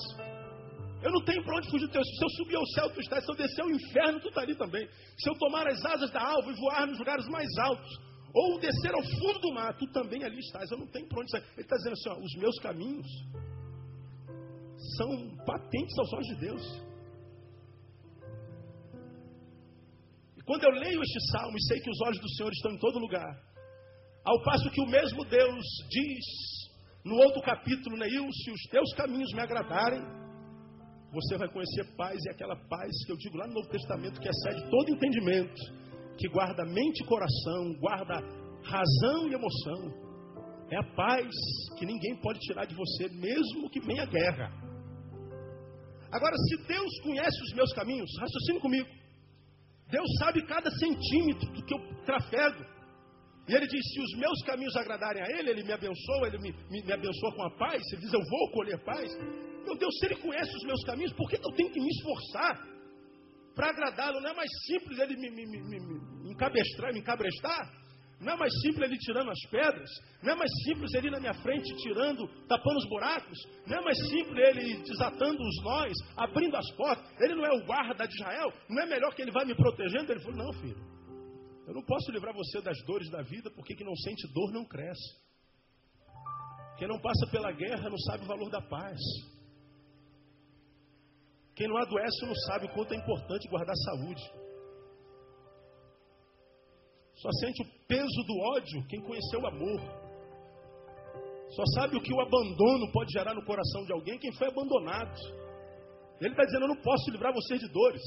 [1.03, 2.03] Eu não tenho para onde fugir do teu.
[2.03, 3.25] Se eu subir ao céu, tu estás.
[3.25, 4.87] Se eu descer ao inferno, tu está ali também.
[5.17, 7.89] Se eu tomar as asas da alva e voar nos lugares mais altos,
[8.33, 10.69] ou descer ao fundo do mar, tu também ali estás.
[10.71, 11.43] Eu não tenho para onde sair.
[11.53, 13.07] Ele está dizendo assim: ó, os meus caminhos
[14.97, 16.81] são patentes aos olhos de Deus.
[20.37, 22.77] E quando eu leio este salmo e sei que os olhos do Senhor estão em
[22.77, 23.41] todo lugar,
[24.23, 26.25] ao passo que o mesmo Deus diz
[27.03, 30.20] no outro capítulo, Neil, se os teus caminhos me agradarem,
[31.11, 34.29] você vai conhecer paz, e aquela paz que eu digo lá no Novo Testamento, que
[34.29, 35.61] excede todo entendimento,
[36.17, 38.15] que guarda mente e coração, guarda
[38.63, 40.11] razão e emoção.
[40.71, 41.29] É a paz
[41.77, 44.49] que ninguém pode tirar de você, mesmo que venha guerra.
[46.11, 48.89] Agora, se Deus conhece os meus caminhos, raciocine comigo.
[49.89, 52.63] Deus sabe cada centímetro do que eu trafego.
[53.47, 56.53] E ele diz: se os meus caminhos agradarem a Ele, Ele me abençoa, Ele me,
[56.69, 57.81] me, me abençoa com a paz.
[57.91, 59.11] Ele diz: eu vou colher paz.
[59.65, 62.67] Meu Deus, se Ele conhece os meus caminhos, por que eu tenho que me esforçar
[63.55, 64.21] para agradá-lo?
[64.21, 67.81] Não é mais simples Ele me, me, me, me encabestrar, me encabrestar?
[68.21, 69.89] Não é mais simples ele tirando as pedras?
[70.21, 73.37] Não é mais simples ele na minha frente tirando, tapando os buracos?
[73.65, 77.03] Não é mais simples ele desatando os nós, abrindo as portas?
[77.19, 78.53] Ele não é o guarda de Israel?
[78.69, 80.11] Não é melhor que ele vai me protegendo?
[80.11, 80.77] Ele falou: Não, filho,
[81.67, 84.65] eu não posso livrar você das dores da vida, porque quem não sente dor não
[84.65, 85.19] cresce.
[86.77, 88.99] Quem não passa pela guerra não sabe o valor da paz.
[91.61, 94.23] Quem não adoece não sabe o quanto é importante guardar saúde.
[97.13, 99.79] Só sente o peso do ódio quem conheceu o amor.
[101.51, 105.15] Só sabe o que o abandono pode gerar no coração de alguém quem foi abandonado.
[106.19, 108.01] Ele está dizendo: Eu não posso livrar vocês de dores.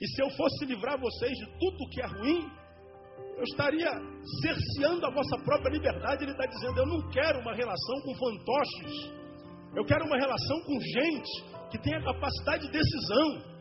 [0.00, 2.48] E se eu fosse livrar vocês de tudo que é ruim,
[3.36, 3.90] eu estaria
[4.42, 6.22] cerceando a vossa própria liberdade.
[6.22, 9.10] Ele está dizendo: Eu não quero uma relação com fantoches.
[9.74, 13.56] Eu quero uma relação com gente que tenha capacidade de decisão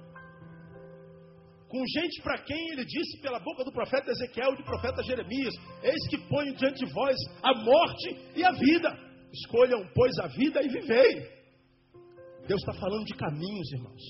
[1.67, 5.53] com gente para quem ele disse pela boca do profeta Ezequiel e do profeta Jeremias:
[5.83, 8.89] Eis que ponho diante de vós a morte e a vida.
[9.33, 11.35] Escolham, pois, a vida e vivei.
[12.47, 14.01] Deus está falando de caminhos, irmãos.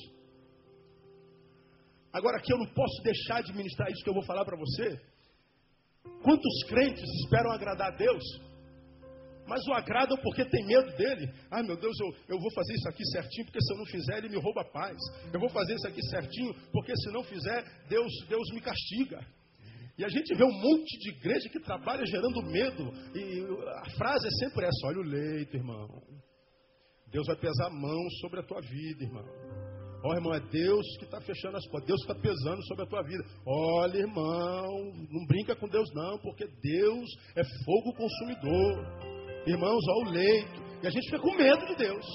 [2.13, 5.01] Agora aqui eu não posso deixar de ministrar isso que eu vou falar para você.
[6.21, 8.23] Quantos crentes esperam agradar a Deus,
[9.47, 11.31] mas o agradam porque tem medo dele.
[11.51, 14.17] Ai meu Deus, eu, eu vou fazer isso aqui certinho, porque se eu não fizer,
[14.17, 14.97] ele me rouba a paz.
[15.34, 19.25] Eu vou fazer isso aqui certinho, porque se não fizer, Deus, Deus me castiga.
[19.97, 22.91] E a gente vê um monte de igreja que trabalha gerando medo.
[23.15, 23.45] E
[23.79, 25.88] a frase é sempre essa: olha o leito, irmão.
[27.12, 29.25] Deus vai pesar a mão sobre a tua vida, irmão.
[30.03, 31.88] Ó, oh, irmão, é Deus que está fechando as portas.
[31.88, 33.23] Deus está pesando sobre a tua vida.
[33.45, 39.14] Olha, irmão, não brinca com Deus, não, porque Deus é fogo consumidor.
[39.47, 40.65] Irmãos, ao leito.
[40.81, 42.05] E a gente fica com medo de Deus.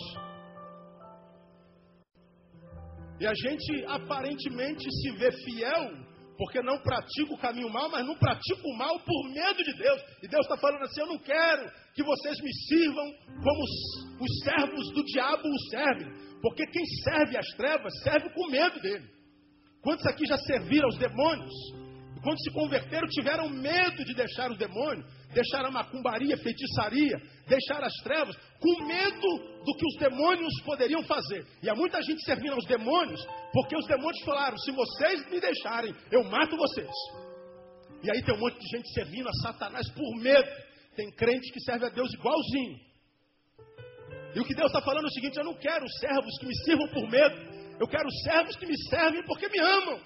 [3.20, 8.16] E a gente aparentemente se vê fiel porque não pratica o caminho mal, mas não
[8.16, 10.00] pratica o mal por medo de Deus.
[10.22, 13.12] E Deus está falando assim: eu não quero que vocês me sirvam
[13.42, 16.08] como os, os servos do diabo o servem,
[16.40, 19.06] porque quem serve as trevas serve com medo dele.
[19.82, 21.52] Quantos aqui já serviram aos demônios?
[22.22, 27.16] Quando se converteram, tiveram medo de deixar os demônios, deixar a macumbaria, feitiçaria,
[27.48, 29.28] deixar as trevas, com medo
[29.64, 31.46] do que os demônios poderiam fazer.
[31.62, 33.20] E há muita gente servindo aos demônios,
[33.52, 36.90] porque os demônios falaram: se vocês me deixarem, eu mato vocês.
[38.02, 40.48] E aí tem um monte de gente servindo a Satanás por medo.
[40.96, 42.78] Tem crente que serve a Deus igualzinho.
[44.34, 46.56] E o que Deus está falando é o seguinte: eu não quero servos que me
[46.64, 47.36] sirvam por medo,
[47.80, 50.00] eu quero servos que me servem porque me amam.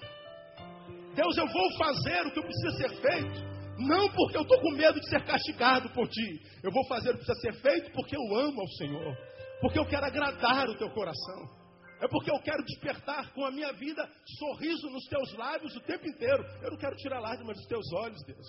[1.15, 4.99] Deus, eu vou fazer o que precisa ser feito, não porque eu estou com medo
[4.99, 6.41] de ser castigado por ti.
[6.61, 9.17] Eu vou fazer o que precisa ser feito porque eu amo ao Senhor,
[9.61, 11.65] porque eu quero agradar o teu coração.
[12.01, 16.05] É porque eu quero despertar com a minha vida sorriso nos teus lábios o tempo
[16.05, 16.43] inteiro.
[16.61, 18.47] Eu não quero tirar lágrimas dos teus olhos, Deus.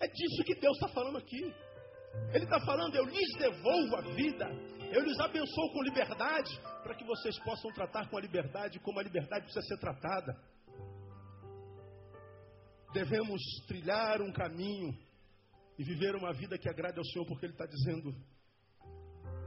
[0.00, 1.42] É disso que Deus está falando aqui.
[2.34, 4.46] Ele está falando, eu lhes devolvo a vida,
[4.92, 9.02] eu lhes abençoo com liberdade, para que vocês possam tratar com a liberdade como a
[9.02, 10.36] liberdade precisa ser tratada.
[12.92, 14.96] Devemos trilhar um caminho
[15.78, 18.14] e viver uma vida que agrade ao Senhor, porque Ele está dizendo,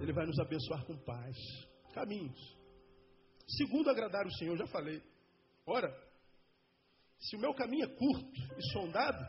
[0.01, 1.37] Ele vai nos abençoar com paz.
[1.93, 2.39] Caminhos.
[3.47, 5.01] Segundo, agradar o Senhor, já falei.
[5.65, 5.87] Ora,
[7.19, 9.23] se o meu caminho é curto e sondado,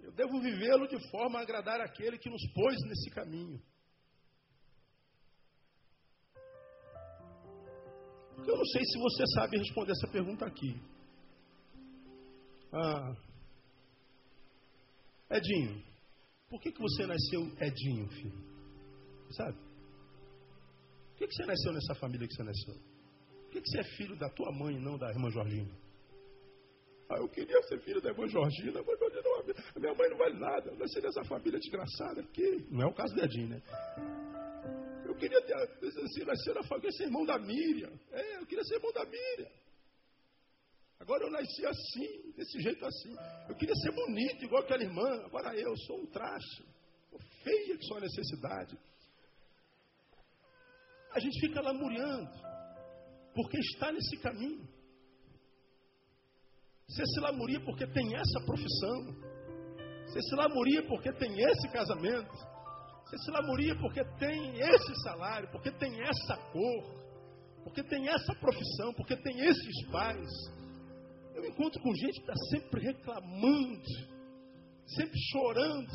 [0.00, 3.60] eu devo vivê-lo de forma a agradar aquele que nos pôs nesse caminho.
[8.46, 10.78] Eu não sei se você sabe responder essa pergunta aqui.
[12.76, 13.14] Ah,
[15.30, 15.80] Edinho,
[16.50, 18.44] por que, que você nasceu Edinho, filho?
[19.30, 19.56] Sabe?
[21.10, 22.74] Por que, que você nasceu nessa família que você nasceu?
[22.74, 25.70] Por que, que você é filho da tua mãe e não da irmã Jorgina?
[27.08, 29.00] Ah, eu queria ser filho da irmã Georgina, mas
[29.76, 30.70] a minha mãe não vale nada.
[30.70, 32.66] Eu nasci nessa família desgraçada aqui.
[32.72, 33.62] Não é o caso do Edinho, né?
[35.04, 37.92] Eu queria ter, assim, nascer na família, ser irmão da Miriam.
[38.10, 39.63] É, eu queria ser irmão da Miriam.
[41.04, 43.14] Agora eu nasci assim, desse jeito assim.
[43.46, 45.22] Eu queria ser bonito, igual aquela irmã.
[45.26, 46.64] Agora eu sou um traste.
[47.42, 48.78] Feia que só a necessidade.
[51.12, 52.30] A gente fica lamuriando,
[53.34, 54.66] porque está nesse caminho.
[56.88, 59.14] Você se lamuria porque tem essa profissão.
[60.06, 62.32] Você se lamuria porque tem esse casamento.
[63.04, 67.04] Você se lamuria porque tem esse salário, porque tem essa cor,
[67.62, 70.63] porque tem essa profissão, porque tem esses pais.
[71.44, 73.84] Eu encontro com gente que está sempre reclamando,
[74.86, 75.92] sempre chorando,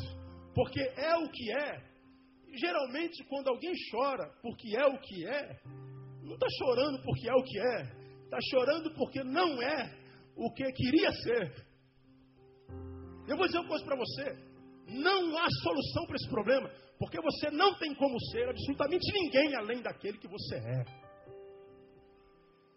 [0.54, 1.90] porque é o que é.
[2.54, 5.60] Geralmente, quando alguém chora porque é o que é,
[6.22, 7.82] não está chorando porque é o que é,
[8.24, 9.92] está chorando porque não é
[10.36, 11.66] o que queria ser.
[13.26, 14.24] Eu vou dizer uma coisa para você:
[14.86, 19.82] não há solução para esse problema, porque você não tem como ser absolutamente ninguém além
[19.82, 21.09] daquele que você é.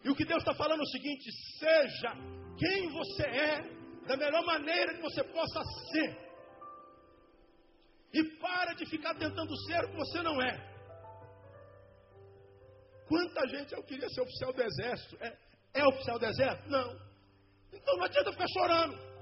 [0.04, 2.12] E o que Deus está falando é o seguinte: seja
[2.58, 3.62] quem você é,
[4.08, 6.24] da melhor maneira que você possa ser.
[8.14, 10.74] E para de ficar tentando ser o que você não é.
[13.08, 15.18] Quanta gente eu queria ser oficial do exército?
[15.22, 15.38] É,
[15.74, 16.70] é oficial do exército?
[16.70, 17.14] Não.
[17.72, 19.14] Então não adianta ficar chorando.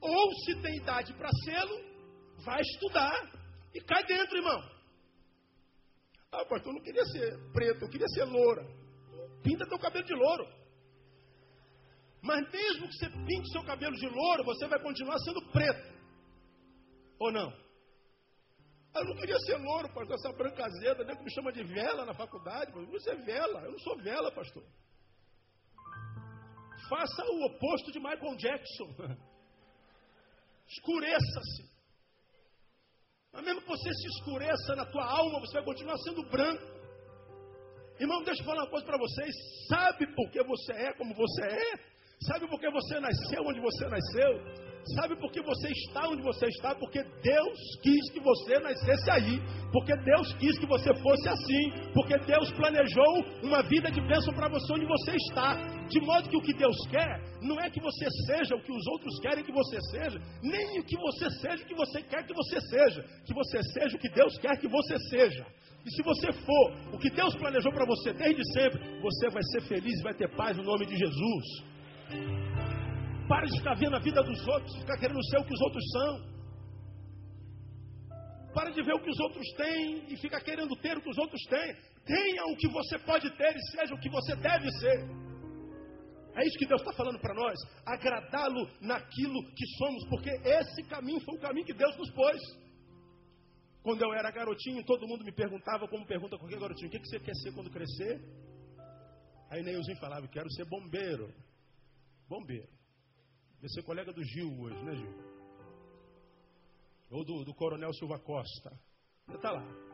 [0.00, 1.76] Ou se tem idade para sê-lo,
[2.44, 3.32] vai estudar
[3.74, 4.77] e cai dentro, irmão.
[6.30, 8.62] Ah, pastor, eu não queria ser preto, eu queria ser loura.
[9.42, 10.46] Pinta teu cabelo de louro.
[12.22, 15.98] Mas mesmo que você pinte seu cabelo de louro, você vai continuar sendo preto.
[17.18, 17.50] Ou não?
[18.94, 22.04] Eu não queria ser louro, pastor, essa branca azeda, né, que me chama de vela
[22.04, 22.72] na faculdade.
[22.94, 24.64] Isso é vela, eu não sou vela, pastor.
[26.88, 28.88] Faça o oposto de Michael Jackson.
[30.68, 31.77] Escureça-se.
[33.32, 36.62] Mas mesmo que você se escureça na tua alma, você vai continuar sendo branco.
[38.00, 39.34] Irmão, deixa eu falar uma coisa para vocês.
[39.68, 41.98] Sabe por que você é como você é?
[42.26, 44.77] Sabe por que você nasceu onde você nasceu?
[44.94, 46.74] Sabe por que você está onde você está?
[46.74, 49.40] Porque Deus quis que você nascesse aí.
[49.72, 51.92] Porque Deus quis que você fosse assim.
[51.92, 55.54] Porque Deus planejou uma vida de bênção para você onde você está.
[55.88, 58.86] De modo que o que Deus quer não é que você seja o que os
[58.88, 62.34] outros querem que você seja, nem o que você seja o que você quer que
[62.34, 63.02] você seja.
[63.26, 65.46] Que você seja o que Deus quer que você seja.
[65.84, 69.62] E se você for o que Deus planejou para você desde sempre, você vai ser
[69.62, 72.57] feliz e vai ter paz no nome de Jesus.
[73.28, 75.84] Pare de ficar vendo a vida dos outros, ficar querendo ser o que os outros
[75.92, 76.38] são.
[78.54, 81.18] Pare de ver o que os outros têm e ficar querendo ter o que os
[81.18, 81.74] outros têm.
[82.06, 84.98] Tenha o que você pode ter e seja o que você deve ser.
[86.36, 87.58] É isso que Deus está falando para nós.
[87.84, 92.40] Agradá-lo naquilo que somos, porque esse caminho foi o caminho que Deus nos pôs.
[93.82, 97.20] Quando eu era garotinho, todo mundo me perguntava, como pergunta qualquer garotinho, o que você
[97.20, 98.20] quer ser quando crescer?
[99.50, 101.32] Aí Neilzinho falava, quero ser bombeiro
[102.28, 102.68] bombeiro.
[103.60, 105.38] Vai ser colega do Gil hoje, né, Gil?
[107.10, 108.78] Ou do, do Coronel Silva Costa.
[109.28, 109.88] Está lá.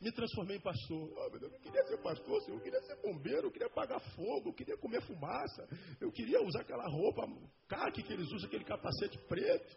[0.00, 1.10] Me transformei em pastor.
[1.16, 4.52] Oh, eu não queria ser pastor, eu queria ser bombeiro, eu queria apagar fogo, eu
[4.52, 5.66] queria comer fumaça,
[6.00, 7.26] eu queria usar aquela roupa
[7.66, 9.76] caque que eles usam, aquele capacete preto.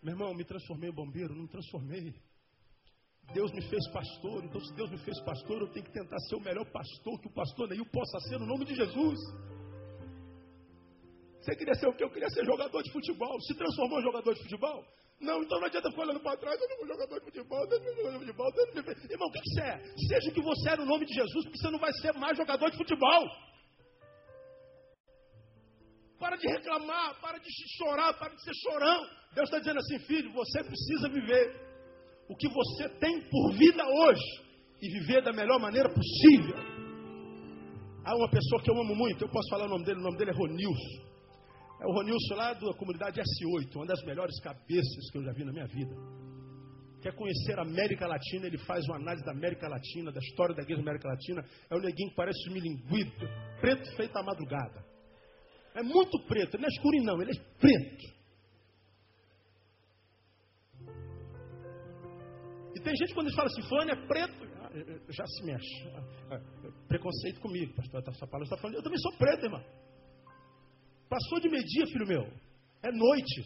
[0.00, 1.34] Meu irmão, me transformei em bombeiro?
[1.34, 2.14] Não me transformei.
[3.32, 6.36] Deus me fez pastor, então se Deus me fez pastor, eu tenho que tentar ser
[6.36, 9.18] o melhor pastor que o pastor Neil possa ser no nome de Jesus.
[11.40, 12.02] Você queria ser o quê?
[12.02, 13.40] Eu queria ser jogador de futebol.
[13.42, 14.84] Se transformou em jogador de futebol?
[15.20, 17.80] Não, então não adianta ficar olhando para trás, eu não vou jogador de futebol, eu
[17.80, 18.52] não vou jogador de futebol.
[19.10, 19.78] Irmão, o que, que você é?
[20.08, 22.36] Seja o que você é no nome de Jesus, porque você não vai ser mais
[22.36, 23.24] jogador de futebol.
[26.18, 29.06] Para de reclamar, para de chorar, para de ser chorão.
[29.34, 31.65] Deus está dizendo assim, filho, você precisa viver
[32.28, 34.46] o que você tem por vida hoje
[34.82, 36.56] e viver da melhor maneira possível.
[38.04, 40.16] Há uma pessoa que eu amo muito, eu posso falar o nome dele, o nome
[40.16, 41.06] dele é Ronilson.
[41.80, 45.44] É o Ronilson lá da comunidade S8, uma das melhores cabeças que eu já vi
[45.44, 45.94] na minha vida.
[47.02, 50.62] Quer conhecer a América Latina, ele faz uma análise da América Latina, da história da
[50.62, 51.44] igreja da América Latina.
[51.70, 53.28] É um neguinho que parece um milinguido,
[53.60, 54.84] preto feito à madrugada.
[55.74, 58.15] É muito preto, ele não é escurinho não, ele é preto.
[62.86, 64.46] Tem gente quando eles falam assim, fulano é preto,
[65.10, 65.88] já se mexe.
[66.30, 68.00] Ah, ah, preconceito comigo, pastor.
[68.06, 69.64] Essa palavra está falando, eu também sou preto, irmão.
[71.08, 72.22] Passou de meio-dia, filho meu.
[72.84, 73.42] É noite.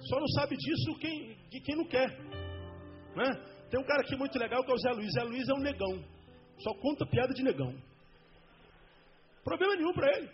[0.00, 2.08] Só não sabe disso quem, de quem não quer.
[3.14, 3.30] Né?
[3.70, 5.12] Tem um cara aqui muito legal que é o Zé Luiz.
[5.12, 6.04] Zé Luiz é um negão.
[6.58, 7.72] Só conta piada de negão.
[9.44, 10.28] Problema nenhum para ele.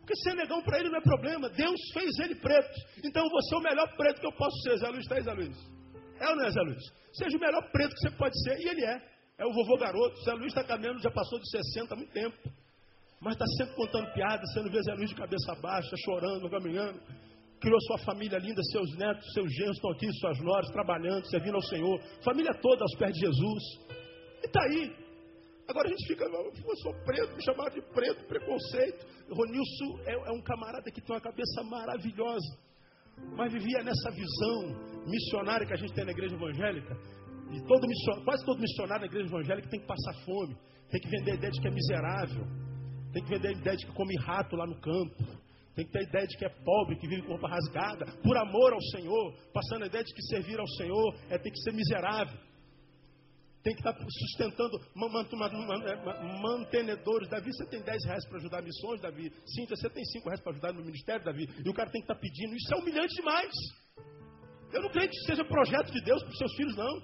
[0.00, 1.48] Porque ser negão para ele não é problema.
[1.48, 2.74] Deus fez ele preto.
[3.04, 4.76] Então vou ser o melhor preto que eu posso ser.
[4.76, 5.79] Zé Luiz está aí, Zé Luiz.
[6.20, 6.84] É ou não é, Zé Luiz?
[7.14, 9.02] Seja o melhor preto que você pode ser, e ele é.
[9.38, 10.22] É o vovô garoto.
[10.22, 12.36] Zé Luiz está caminhando, já passou de 60 há muito tempo.
[13.20, 17.00] Mas está sempre contando piadas, você não vê Zé Luiz de cabeça baixa, chorando, caminhando.
[17.58, 21.62] Criou sua família linda, seus netos, seus genros estão aqui, suas noras, trabalhando, servindo ao
[21.62, 22.00] Senhor.
[22.22, 23.62] Família toda aos pés de Jesus.
[24.42, 24.94] E está aí.
[25.68, 29.06] Agora a gente fica, eu sou preto, me chamaram de preto, preconceito.
[29.30, 32.69] Ronilson é, é um camarada que tem uma cabeça maravilhosa
[33.36, 36.96] mas vivia nessa visão missionária que a gente tem na igreja evangélica.
[37.52, 37.86] E todo
[38.24, 40.56] quase todo missionário na igreja evangélica tem que passar fome,
[40.90, 42.46] tem que vender a ideia de que é miserável,
[43.12, 45.16] tem que vender a ideia de que come rato lá no campo,
[45.74, 48.36] tem que ter a ideia de que é pobre, que vive com roupa rasgada, por
[48.36, 51.72] amor ao Senhor, passando a ideia de que servir ao Senhor é ter que ser
[51.72, 52.49] miserável
[53.62, 54.80] tem que estar sustentando
[56.42, 57.28] mantenedores.
[57.28, 59.30] Davi, você tem 10 reais para ajudar missões, Davi.
[59.44, 61.46] Cíntia, você tem 5 reais para ajudar no ministério, Davi.
[61.64, 62.54] E o cara tem que estar pedindo.
[62.54, 63.52] Isso é humilhante demais.
[64.72, 67.02] Eu não creio que seja projeto de Deus para os seus filhos, não.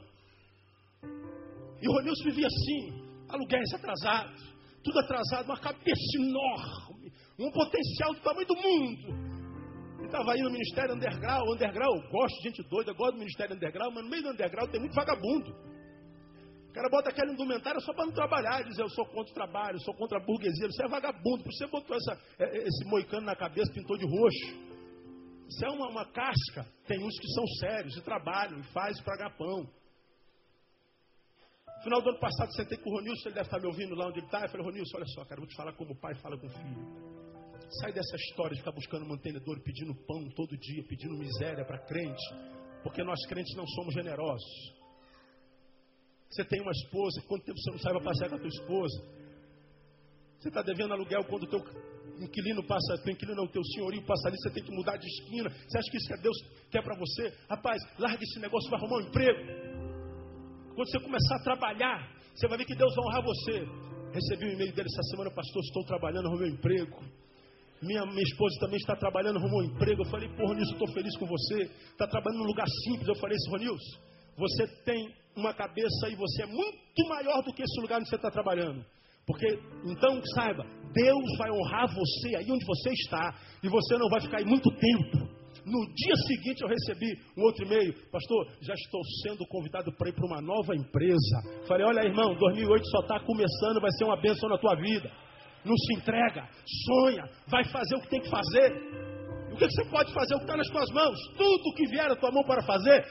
[1.82, 4.40] E Ronilson vivia assim, aluguéis atrasados,
[4.82, 9.36] tudo atrasado, uma cabeça enorme, um potencial do tamanho do mundo.
[9.98, 13.18] Ele estava aí no ministério underground, underground, eu gosto de gente doida, eu gosto do
[13.18, 15.75] ministério underground, mas no meio do underground tem muito vagabundo
[16.76, 19.94] cara bota aquela indumentária só para não trabalhar, dizer eu sou contra o trabalho, sou
[19.94, 23.34] contra a burguesia, você é vagabundo, por você botou essa, é, é, esse moicano na
[23.34, 24.76] cabeça, pintou de roxo.
[25.48, 26.66] Isso é uma, uma casca.
[26.86, 29.60] Tem uns que são sérios e trabalham e fazem para agapão.
[31.76, 34.08] No final do ano passado, sentei com o Ronilson, ele deve estar me ouvindo lá
[34.08, 34.42] onde ele está.
[34.42, 36.50] Eu falei, Ronilson, olha só, cara, vou te falar como o pai fala com o
[36.50, 37.16] filho.
[37.80, 42.22] Sai dessa história de ficar buscando mantenedor, pedindo pão todo dia, pedindo miséria para crente,
[42.82, 44.75] porque nós crentes não somos generosos.
[46.30, 49.04] Você tem uma esposa, quanto tempo você não sai para passear com a tua esposa?
[50.38, 51.60] Você está devendo aluguel quando o teu
[52.20, 55.48] inquilino passa, teu inquilino não, teu senhorio passa ali, você tem que mudar de esquina.
[55.50, 56.36] Você acha que isso que Deus
[56.70, 57.32] quer para você?
[57.48, 59.40] Rapaz, larga esse negócio, vai arrumar um emprego.
[60.74, 63.66] Quando você começar a trabalhar, você vai ver que Deus vai honrar você.
[64.12, 67.02] Recebi um e-mail dele essa semana, pastor, estou trabalhando, arrumei um emprego.
[67.82, 70.02] Minha, minha esposa também está trabalhando, arrumou um emprego.
[70.02, 71.62] Eu falei, porra, Ronilson, estou feliz com você.
[71.90, 73.08] Está trabalhando num lugar simples.
[73.08, 74.00] Eu falei, Ronilson,
[74.36, 78.16] você tem uma cabeça e você é muito maior do que esse lugar onde você
[78.16, 78.84] está trabalhando.
[79.26, 79.46] Porque,
[79.84, 83.34] então, saiba, Deus vai honrar você aí onde você está.
[83.62, 85.36] E você não vai ficar aí muito tempo.
[85.66, 90.12] No dia seguinte eu recebi um outro e-mail, pastor, já estou sendo convidado para ir
[90.12, 91.66] para uma nova empresa.
[91.66, 95.10] Falei, olha irmão, 2008 só está começando, vai ser uma bênção na tua vida.
[95.64, 96.48] Não se entrega,
[96.86, 99.15] sonha, vai fazer o que tem que fazer.
[99.56, 100.34] O que você pode fazer?
[100.34, 101.18] O que está nas tuas mãos?
[101.34, 103.02] Tudo que vier a tua mão para fazer,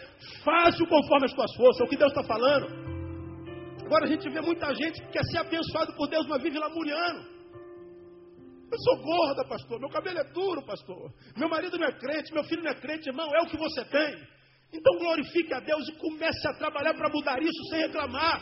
[0.44, 1.82] faz-o conforme as tuas forças.
[1.82, 2.68] É o que Deus está falando.
[3.84, 7.26] Agora a gente vê muita gente que quer ser abençoado por Deus, mas vive lamuriano.
[8.72, 9.80] Eu sou gorda, pastor.
[9.80, 11.12] Meu cabelo é duro, pastor.
[11.36, 13.28] Meu marido não é crente, meu filho não é crente, irmão.
[13.36, 14.16] É o que você tem.
[14.72, 18.40] Então glorifique a Deus e comece a trabalhar para mudar isso sem reclamar.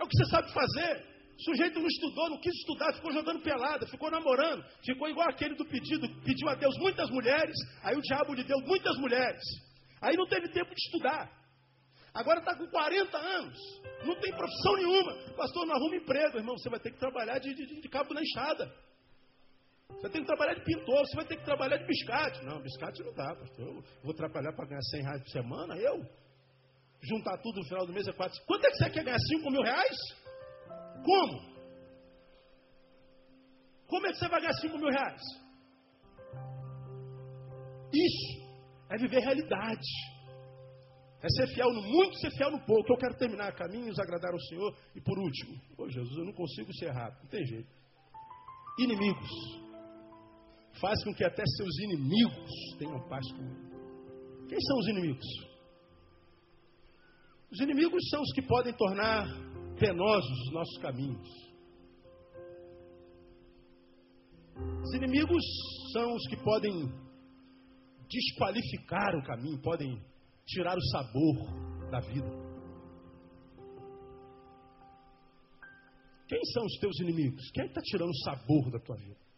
[0.00, 1.06] É o que você sabe fazer.
[1.38, 5.54] O sujeito não estudou, não quis estudar, ficou jogando pelada, ficou namorando, ficou igual aquele
[5.54, 9.42] do pedido, pediu a Deus muitas mulheres, aí o diabo lhe deu muitas mulheres.
[10.02, 11.30] Aí não teve tempo de estudar.
[12.12, 13.56] Agora está com 40 anos,
[14.04, 15.14] não tem profissão nenhuma.
[15.36, 16.58] Pastor, não arruma emprego, irmão.
[16.58, 18.74] Você vai ter que trabalhar de, de, de cabo na enxada.
[19.90, 22.44] Você tem que trabalhar de pintor, você vai ter que trabalhar de biscate.
[22.44, 23.64] Não, biscate não dá, pastor.
[23.64, 26.04] Eu vou trabalhar para ganhar 100 reais por semana, eu?
[27.00, 28.44] Juntar tudo no final do mês é 4.
[28.44, 29.18] Quanto é que você quer ganhar?
[29.18, 29.96] 5 mil reais?
[31.04, 31.48] Como?
[33.86, 35.22] Como é que você vai ganhar 5 mil reais?
[37.92, 38.48] Isso
[38.90, 39.88] é viver realidade.
[41.20, 42.92] É ser fiel no muito, ser fiel no pouco.
[42.92, 44.76] Eu quero terminar caminhos, agradar ao Senhor.
[44.94, 47.68] E por último, ô Jesus, eu não consigo ser rápido, não tem jeito.
[48.78, 49.30] Inimigos.
[50.80, 53.68] Faz com que até seus inimigos tenham paz comigo.
[54.48, 55.26] Quem são os inimigos?
[57.50, 59.26] Os inimigos são os que podem tornar
[59.78, 61.28] penosos os nossos caminhos.
[64.82, 65.44] Os inimigos
[65.92, 66.88] são os que podem
[68.08, 70.02] desqualificar o caminho, podem
[70.46, 72.48] tirar o sabor da vida.
[76.26, 77.50] Quem são os teus inimigos?
[77.52, 79.28] Quem é está tirando o sabor da tua vida?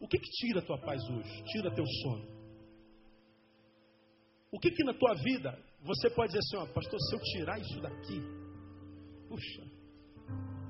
[0.00, 1.42] O que, que tira a tua paz hoje?
[1.44, 2.26] Tira teu sono.
[4.52, 7.60] O que, que na tua vida você pode dizer assim, ó, pastor, se eu tirar
[7.60, 8.20] isso daqui,
[9.28, 9.62] puxa,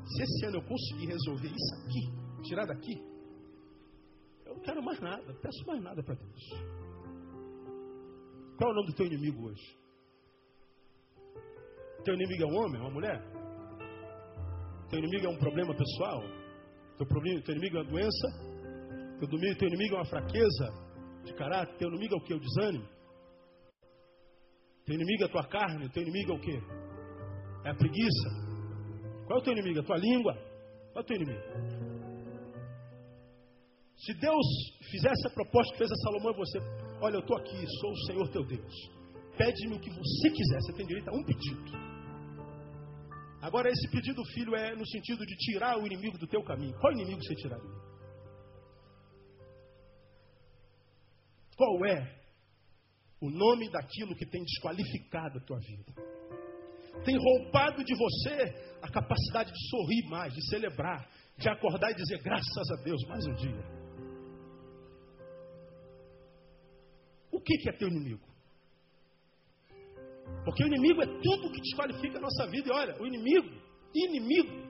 [0.06, 3.00] se esse ano eu conseguir resolver isso aqui, tirar daqui,
[4.44, 6.50] eu não quero mais nada, não peço mais nada para Deus.
[8.58, 9.76] Qual é o nome do teu inimigo hoje?
[12.04, 13.22] Teu inimigo é um homem, uma mulher?
[14.90, 16.22] Teu inimigo é um problema pessoal?
[16.98, 18.28] Teu, problema, teu inimigo é uma doença?
[19.20, 20.66] Teu, teu inimigo é uma fraqueza
[21.24, 21.76] de caráter?
[21.76, 22.34] Teu inimigo é o que?
[22.34, 22.93] O desânimo?
[24.84, 26.60] Teu inimigo é a tua carne, teu inimigo é o quê?
[27.64, 28.28] É a preguiça.
[29.26, 29.80] Qual é o teu inimigo?
[29.80, 30.34] A tua língua?
[30.92, 31.42] Qual é o teu inimigo?
[33.96, 34.46] Se Deus
[34.90, 36.58] fizesse a proposta que fez a Salomão e você,
[37.00, 38.74] olha, eu estou aqui, sou o Senhor teu Deus.
[39.38, 41.94] Pede-me o que você quiser, você tem direito a um pedido.
[43.40, 46.78] Agora, esse pedido, filho, é no sentido de tirar o inimigo do teu caminho.
[46.78, 47.84] Qual inimigo você tiraria?
[51.56, 52.23] Qual é
[53.24, 55.92] o nome daquilo que tem desqualificado a tua vida.
[57.04, 61.08] Tem roubado de você a capacidade de sorrir mais, de celebrar,
[61.38, 63.84] de acordar e dizer graças a Deus mais um dia.
[67.32, 68.28] O que, que é teu inimigo?
[70.44, 72.68] Porque o inimigo é tudo que desqualifica a nossa vida.
[72.68, 73.50] E olha, o inimigo,
[73.94, 74.64] inimigo,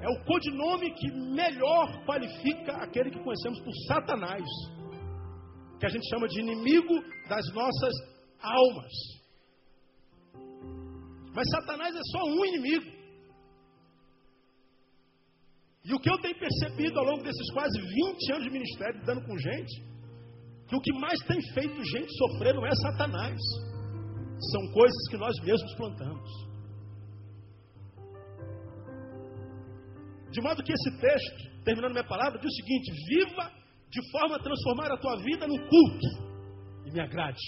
[0.00, 4.44] é o codinome que melhor qualifica aquele que conhecemos por Satanás
[5.80, 6.94] que a gente chama de inimigo
[7.26, 7.94] das nossas
[8.42, 8.92] almas.
[11.34, 13.00] Mas Satanás é só um inimigo.
[15.82, 19.26] E o que eu tenho percebido ao longo desses quase 20 anos de ministério, lidando
[19.26, 19.82] com gente,
[20.68, 23.40] que o que mais tem feito gente sofrer não é Satanás,
[24.52, 26.30] são coisas que nós mesmos plantamos.
[30.30, 33.59] De modo que esse texto, terminando minha palavra, diz o seguinte: viva
[33.90, 36.06] de forma a transformar a tua vida num culto
[36.86, 37.40] e me agrade.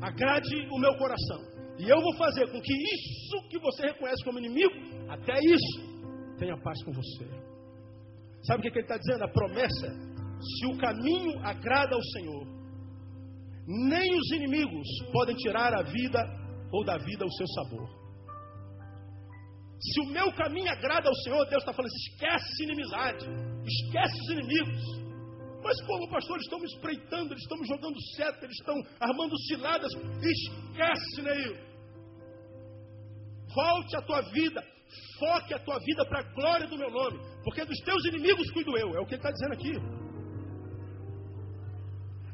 [0.00, 1.58] Agrade o meu coração.
[1.78, 4.74] E eu vou fazer com que isso que você reconhece como inimigo,
[5.08, 7.24] até isso, tenha paz com você.
[8.42, 9.24] Sabe o que, que ele está dizendo?
[9.24, 10.08] A promessa é:
[10.40, 12.46] se o caminho agrada ao Senhor,
[13.66, 16.18] nem os inimigos podem tirar a vida
[16.72, 17.97] ou da vida o seu sabor.
[19.80, 23.26] Se o meu caminho agrada ao Senhor, Deus está falando: esquece inimizade,
[23.64, 25.08] esquece os inimigos.
[25.62, 29.36] Mas como pastor, eles estão me espreitando, eles estão me jogando seta, eles estão armando
[29.46, 29.92] ciladas.
[30.22, 31.56] Esquece, Neil.
[33.54, 34.62] Volte a tua vida,
[35.18, 38.76] foque a tua vida para a glória do meu nome, porque dos teus inimigos cuido
[38.76, 39.72] eu, é o que ele está dizendo aqui.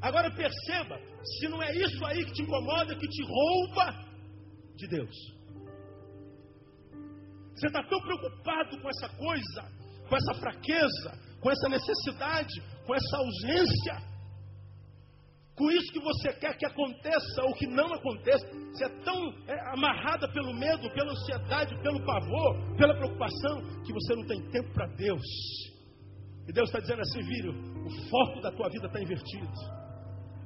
[0.03, 4.05] Agora perceba, se não é isso aí que te incomoda, que te rouba
[4.77, 5.34] de Deus.
[7.65, 9.63] Você está tão preocupado com essa coisa,
[10.07, 13.97] com essa fraqueza, com essa necessidade, com essa ausência,
[15.57, 18.47] com isso que você quer que aconteça ou que não aconteça.
[18.49, 19.17] Você é tão
[19.49, 24.71] é, amarrada pelo medo, pela ansiedade, pelo pavor, pela preocupação, que você não tem tempo
[24.75, 25.25] para Deus.
[26.47, 27.53] E Deus está dizendo assim, filho,
[27.87, 29.84] o foco da tua vida está invertido.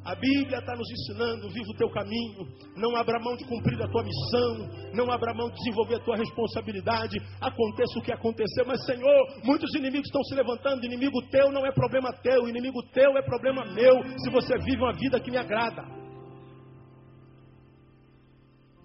[0.08, 3.88] A Bíblia está nos ensinando: viva o teu caminho, não abra mão de cumprir a
[3.88, 7.18] tua missão, não abra mão de desenvolver a tua responsabilidade.
[7.38, 10.86] Aconteça o que acontecer, mas Senhor, muitos inimigos estão se levantando.
[10.86, 14.02] Inimigo teu não é problema teu, inimigo teu é problema meu.
[14.20, 15.84] Se você vive uma vida que me agrada,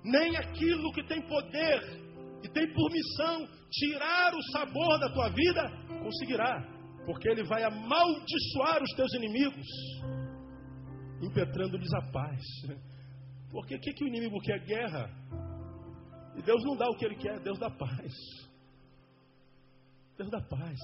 [0.04, 2.04] nem aquilo que tem poder
[2.44, 5.72] e tem por missão tirar o sabor da tua vida
[6.04, 6.68] conseguirá,
[7.06, 9.68] porque ele vai amaldiçoar os teus inimigos,
[11.26, 12.42] impetrando-lhes a paz.
[13.52, 14.60] Porque o que, que o inimigo quer?
[14.66, 15.10] Guerra.
[16.36, 18.14] E Deus não dá o que ele quer, Deus dá paz.
[20.18, 20.80] Deus dá paz.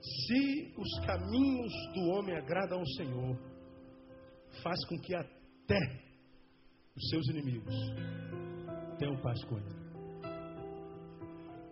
[0.00, 3.38] Se os caminhos do homem agradam ao Senhor,
[4.62, 5.78] faz com que até
[6.96, 7.74] os seus inimigos
[8.98, 9.82] tenham paz com ele.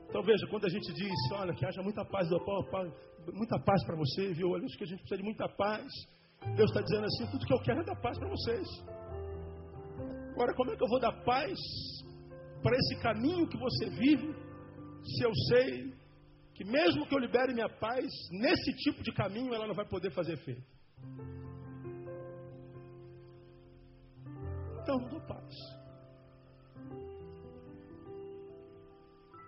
[0.08, 2.28] Então veja, quando a gente diz, olha, que haja muita paz,
[3.32, 4.50] muita paz para você, viu?
[4.50, 5.86] Olha, isso que a gente precisa de muita paz.
[6.56, 8.66] Deus está dizendo assim, tudo que eu quero é dar paz para vocês.
[10.32, 11.58] Agora, como é que eu vou dar paz
[12.62, 14.34] para esse caminho que você vive,
[15.04, 15.94] se eu sei
[16.54, 20.10] que mesmo que eu libere minha paz, nesse tipo de caminho ela não vai poder
[20.12, 20.62] fazer efeito?
[24.82, 25.79] Então, não dou paz.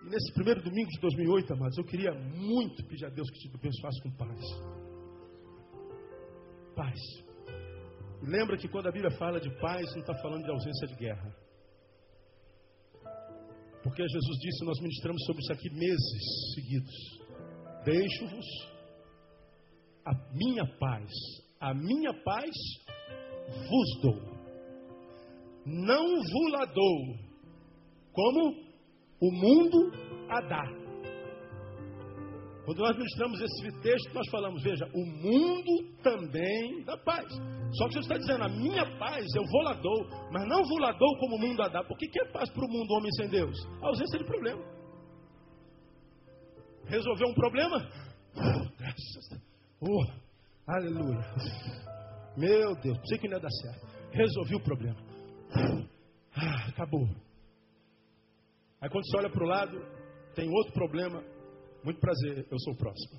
[0.03, 3.55] E nesse primeiro domingo de 2008, amados, eu queria muito pedir a Deus que te
[3.55, 4.39] abençoasse com paz.
[6.75, 6.99] Paz.
[8.21, 10.95] E lembra que quando a Bíblia fala de paz, não está falando de ausência de
[10.95, 11.35] guerra.
[13.81, 17.23] Porque Jesus disse, nós ministramos sobre isso aqui meses seguidos.
[17.83, 18.45] Deixo-vos
[20.05, 21.11] a minha paz.
[21.59, 22.51] A minha paz
[23.69, 24.21] vos dou.
[25.65, 27.17] Não vos la dou.
[28.13, 28.62] Como
[29.23, 29.91] o mundo
[30.29, 30.63] a dá.
[32.65, 37.25] Quando nós ministramos esse texto, nós falamos, veja, o mundo também dá paz.
[37.73, 40.79] Só que Jesus está dizendo, a minha paz eu vou lá dou, mas não vou
[40.79, 41.83] lá dou como o mundo a dá.
[41.83, 43.55] Porque que é paz para o mundo, homem sem Deus?
[43.81, 44.61] A ausência de problema.
[46.85, 47.77] Resolveu um problema?
[48.35, 49.41] Oh, graças
[49.81, 50.05] Oh,
[50.67, 51.19] aleluia.
[52.37, 53.87] Meu Deus, sei que não ia dar certo.
[54.11, 54.99] Resolvi o problema.
[56.35, 57.07] Ah, acabou.
[58.83, 59.79] Aí quando você olha para o lado,
[60.35, 61.23] tem outro problema
[61.85, 63.17] muito prazer, eu sou o próximo.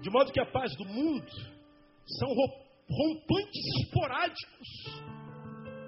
[0.00, 1.28] De modo que a paz do mundo
[2.06, 2.28] são
[2.88, 4.68] rompantes esporádicos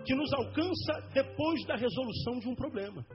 [0.04, 3.06] que nos alcança depois da resolução de um problema.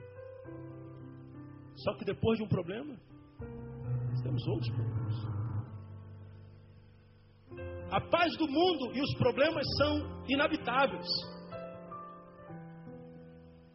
[1.76, 2.96] Só que depois de um problema,
[4.22, 5.14] temos outros problemas.
[7.90, 11.06] A paz do mundo e os problemas são inabitáveis.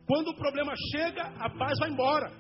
[0.08, 2.32] Quando o problema chega, a paz vai embora.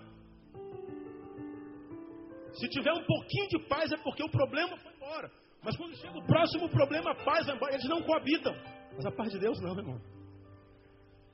[2.53, 5.31] Se tiver um pouquinho de paz, é porque o problema foi embora.
[5.63, 7.73] Mas quando chega o próximo problema, a paz vai embora.
[7.73, 8.53] Eles não coabitam.
[8.95, 9.99] Mas a paz de Deus não, irmão.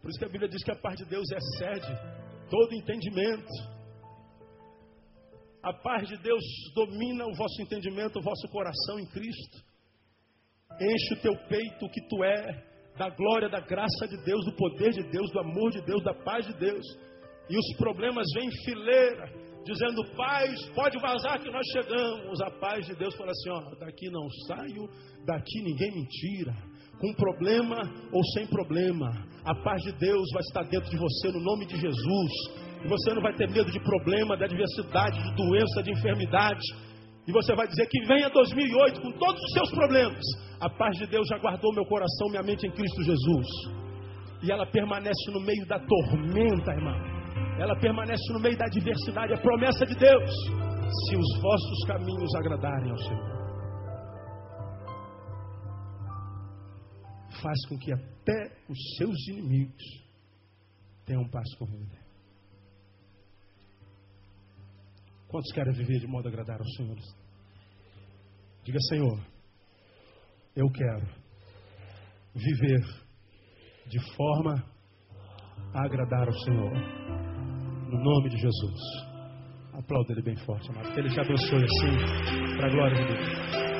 [0.01, 1.93] Por isso que a Bíblia diz que a paz de Deus excede
[2.49, 3.51] todo entendimento.
[5.61, 6.41] A paz de Deus
[6.73, 9.57] domina o vosso entendimento, o vosso coração em Cristo.
[10.79, 12.63] Enche o teu peito o que tu é,
[12.99, 16.13] da glória, da graça de Deus, do poder de Deus, do amor de Deus, da
[16.13, 16.85] paz de Deus.
[17.49, 19.31] E os problemas vêm em fileira,
[19.63, 22.41] dizendo: Paz, pode vazar que nós chegamos.
[22.41, 24.89] A paz de Deus fala assim: ó, daqui não saio,
[25.25, 26.53] daqui ninguém me tira.
[26.99, 27.77] Com problema
[28.11, 29.09] ou sem problema,
[29.45, 32.31] a paz de Deus vai estar dentro de você no nome de Jesus.
[32.83, 36.61] E você não vai ter medo de problema, de adversidade, de doença, de enfermidade.
[37.29, 40.19] E você vai dizer que venha 2008 com todos os seus problemas.
[40.59, 43.45] A paz de Deus já guardou meu coração, minha mente em Cristo Jesus.
[44.41, 46.99] E ela permanece no meio da tormenta, irmão.
[47.59, 49.33] Ela permanece no meio da adversidade.
[49.33, 50.31] É promessa de Deus.
[51.05, 53.39] Se os vossos caminhos agradarem ao Senhor.
[57.43, 59.83] Faz com que até os seus inimigos
[61.05, 61.99] tenham paz com ele.
[65.27, 67.18] Quantos querem viver de modo a agradar aos senhores?
[68.69, 69.19] Diga, Senhor,
[70.55, 71.07] eu quero
[72.35, 72.81] viver
[73.87, 74.63] de forma
[75.73, 76.71] a agradar ao Senhor.
[77.89, 78.79] No nome de Jesus.
[79.73, 80.93] Aplauda ele bem forte, amado.
[80.93, 83.78] Que ele te abençoe assim, para a glória de Deus.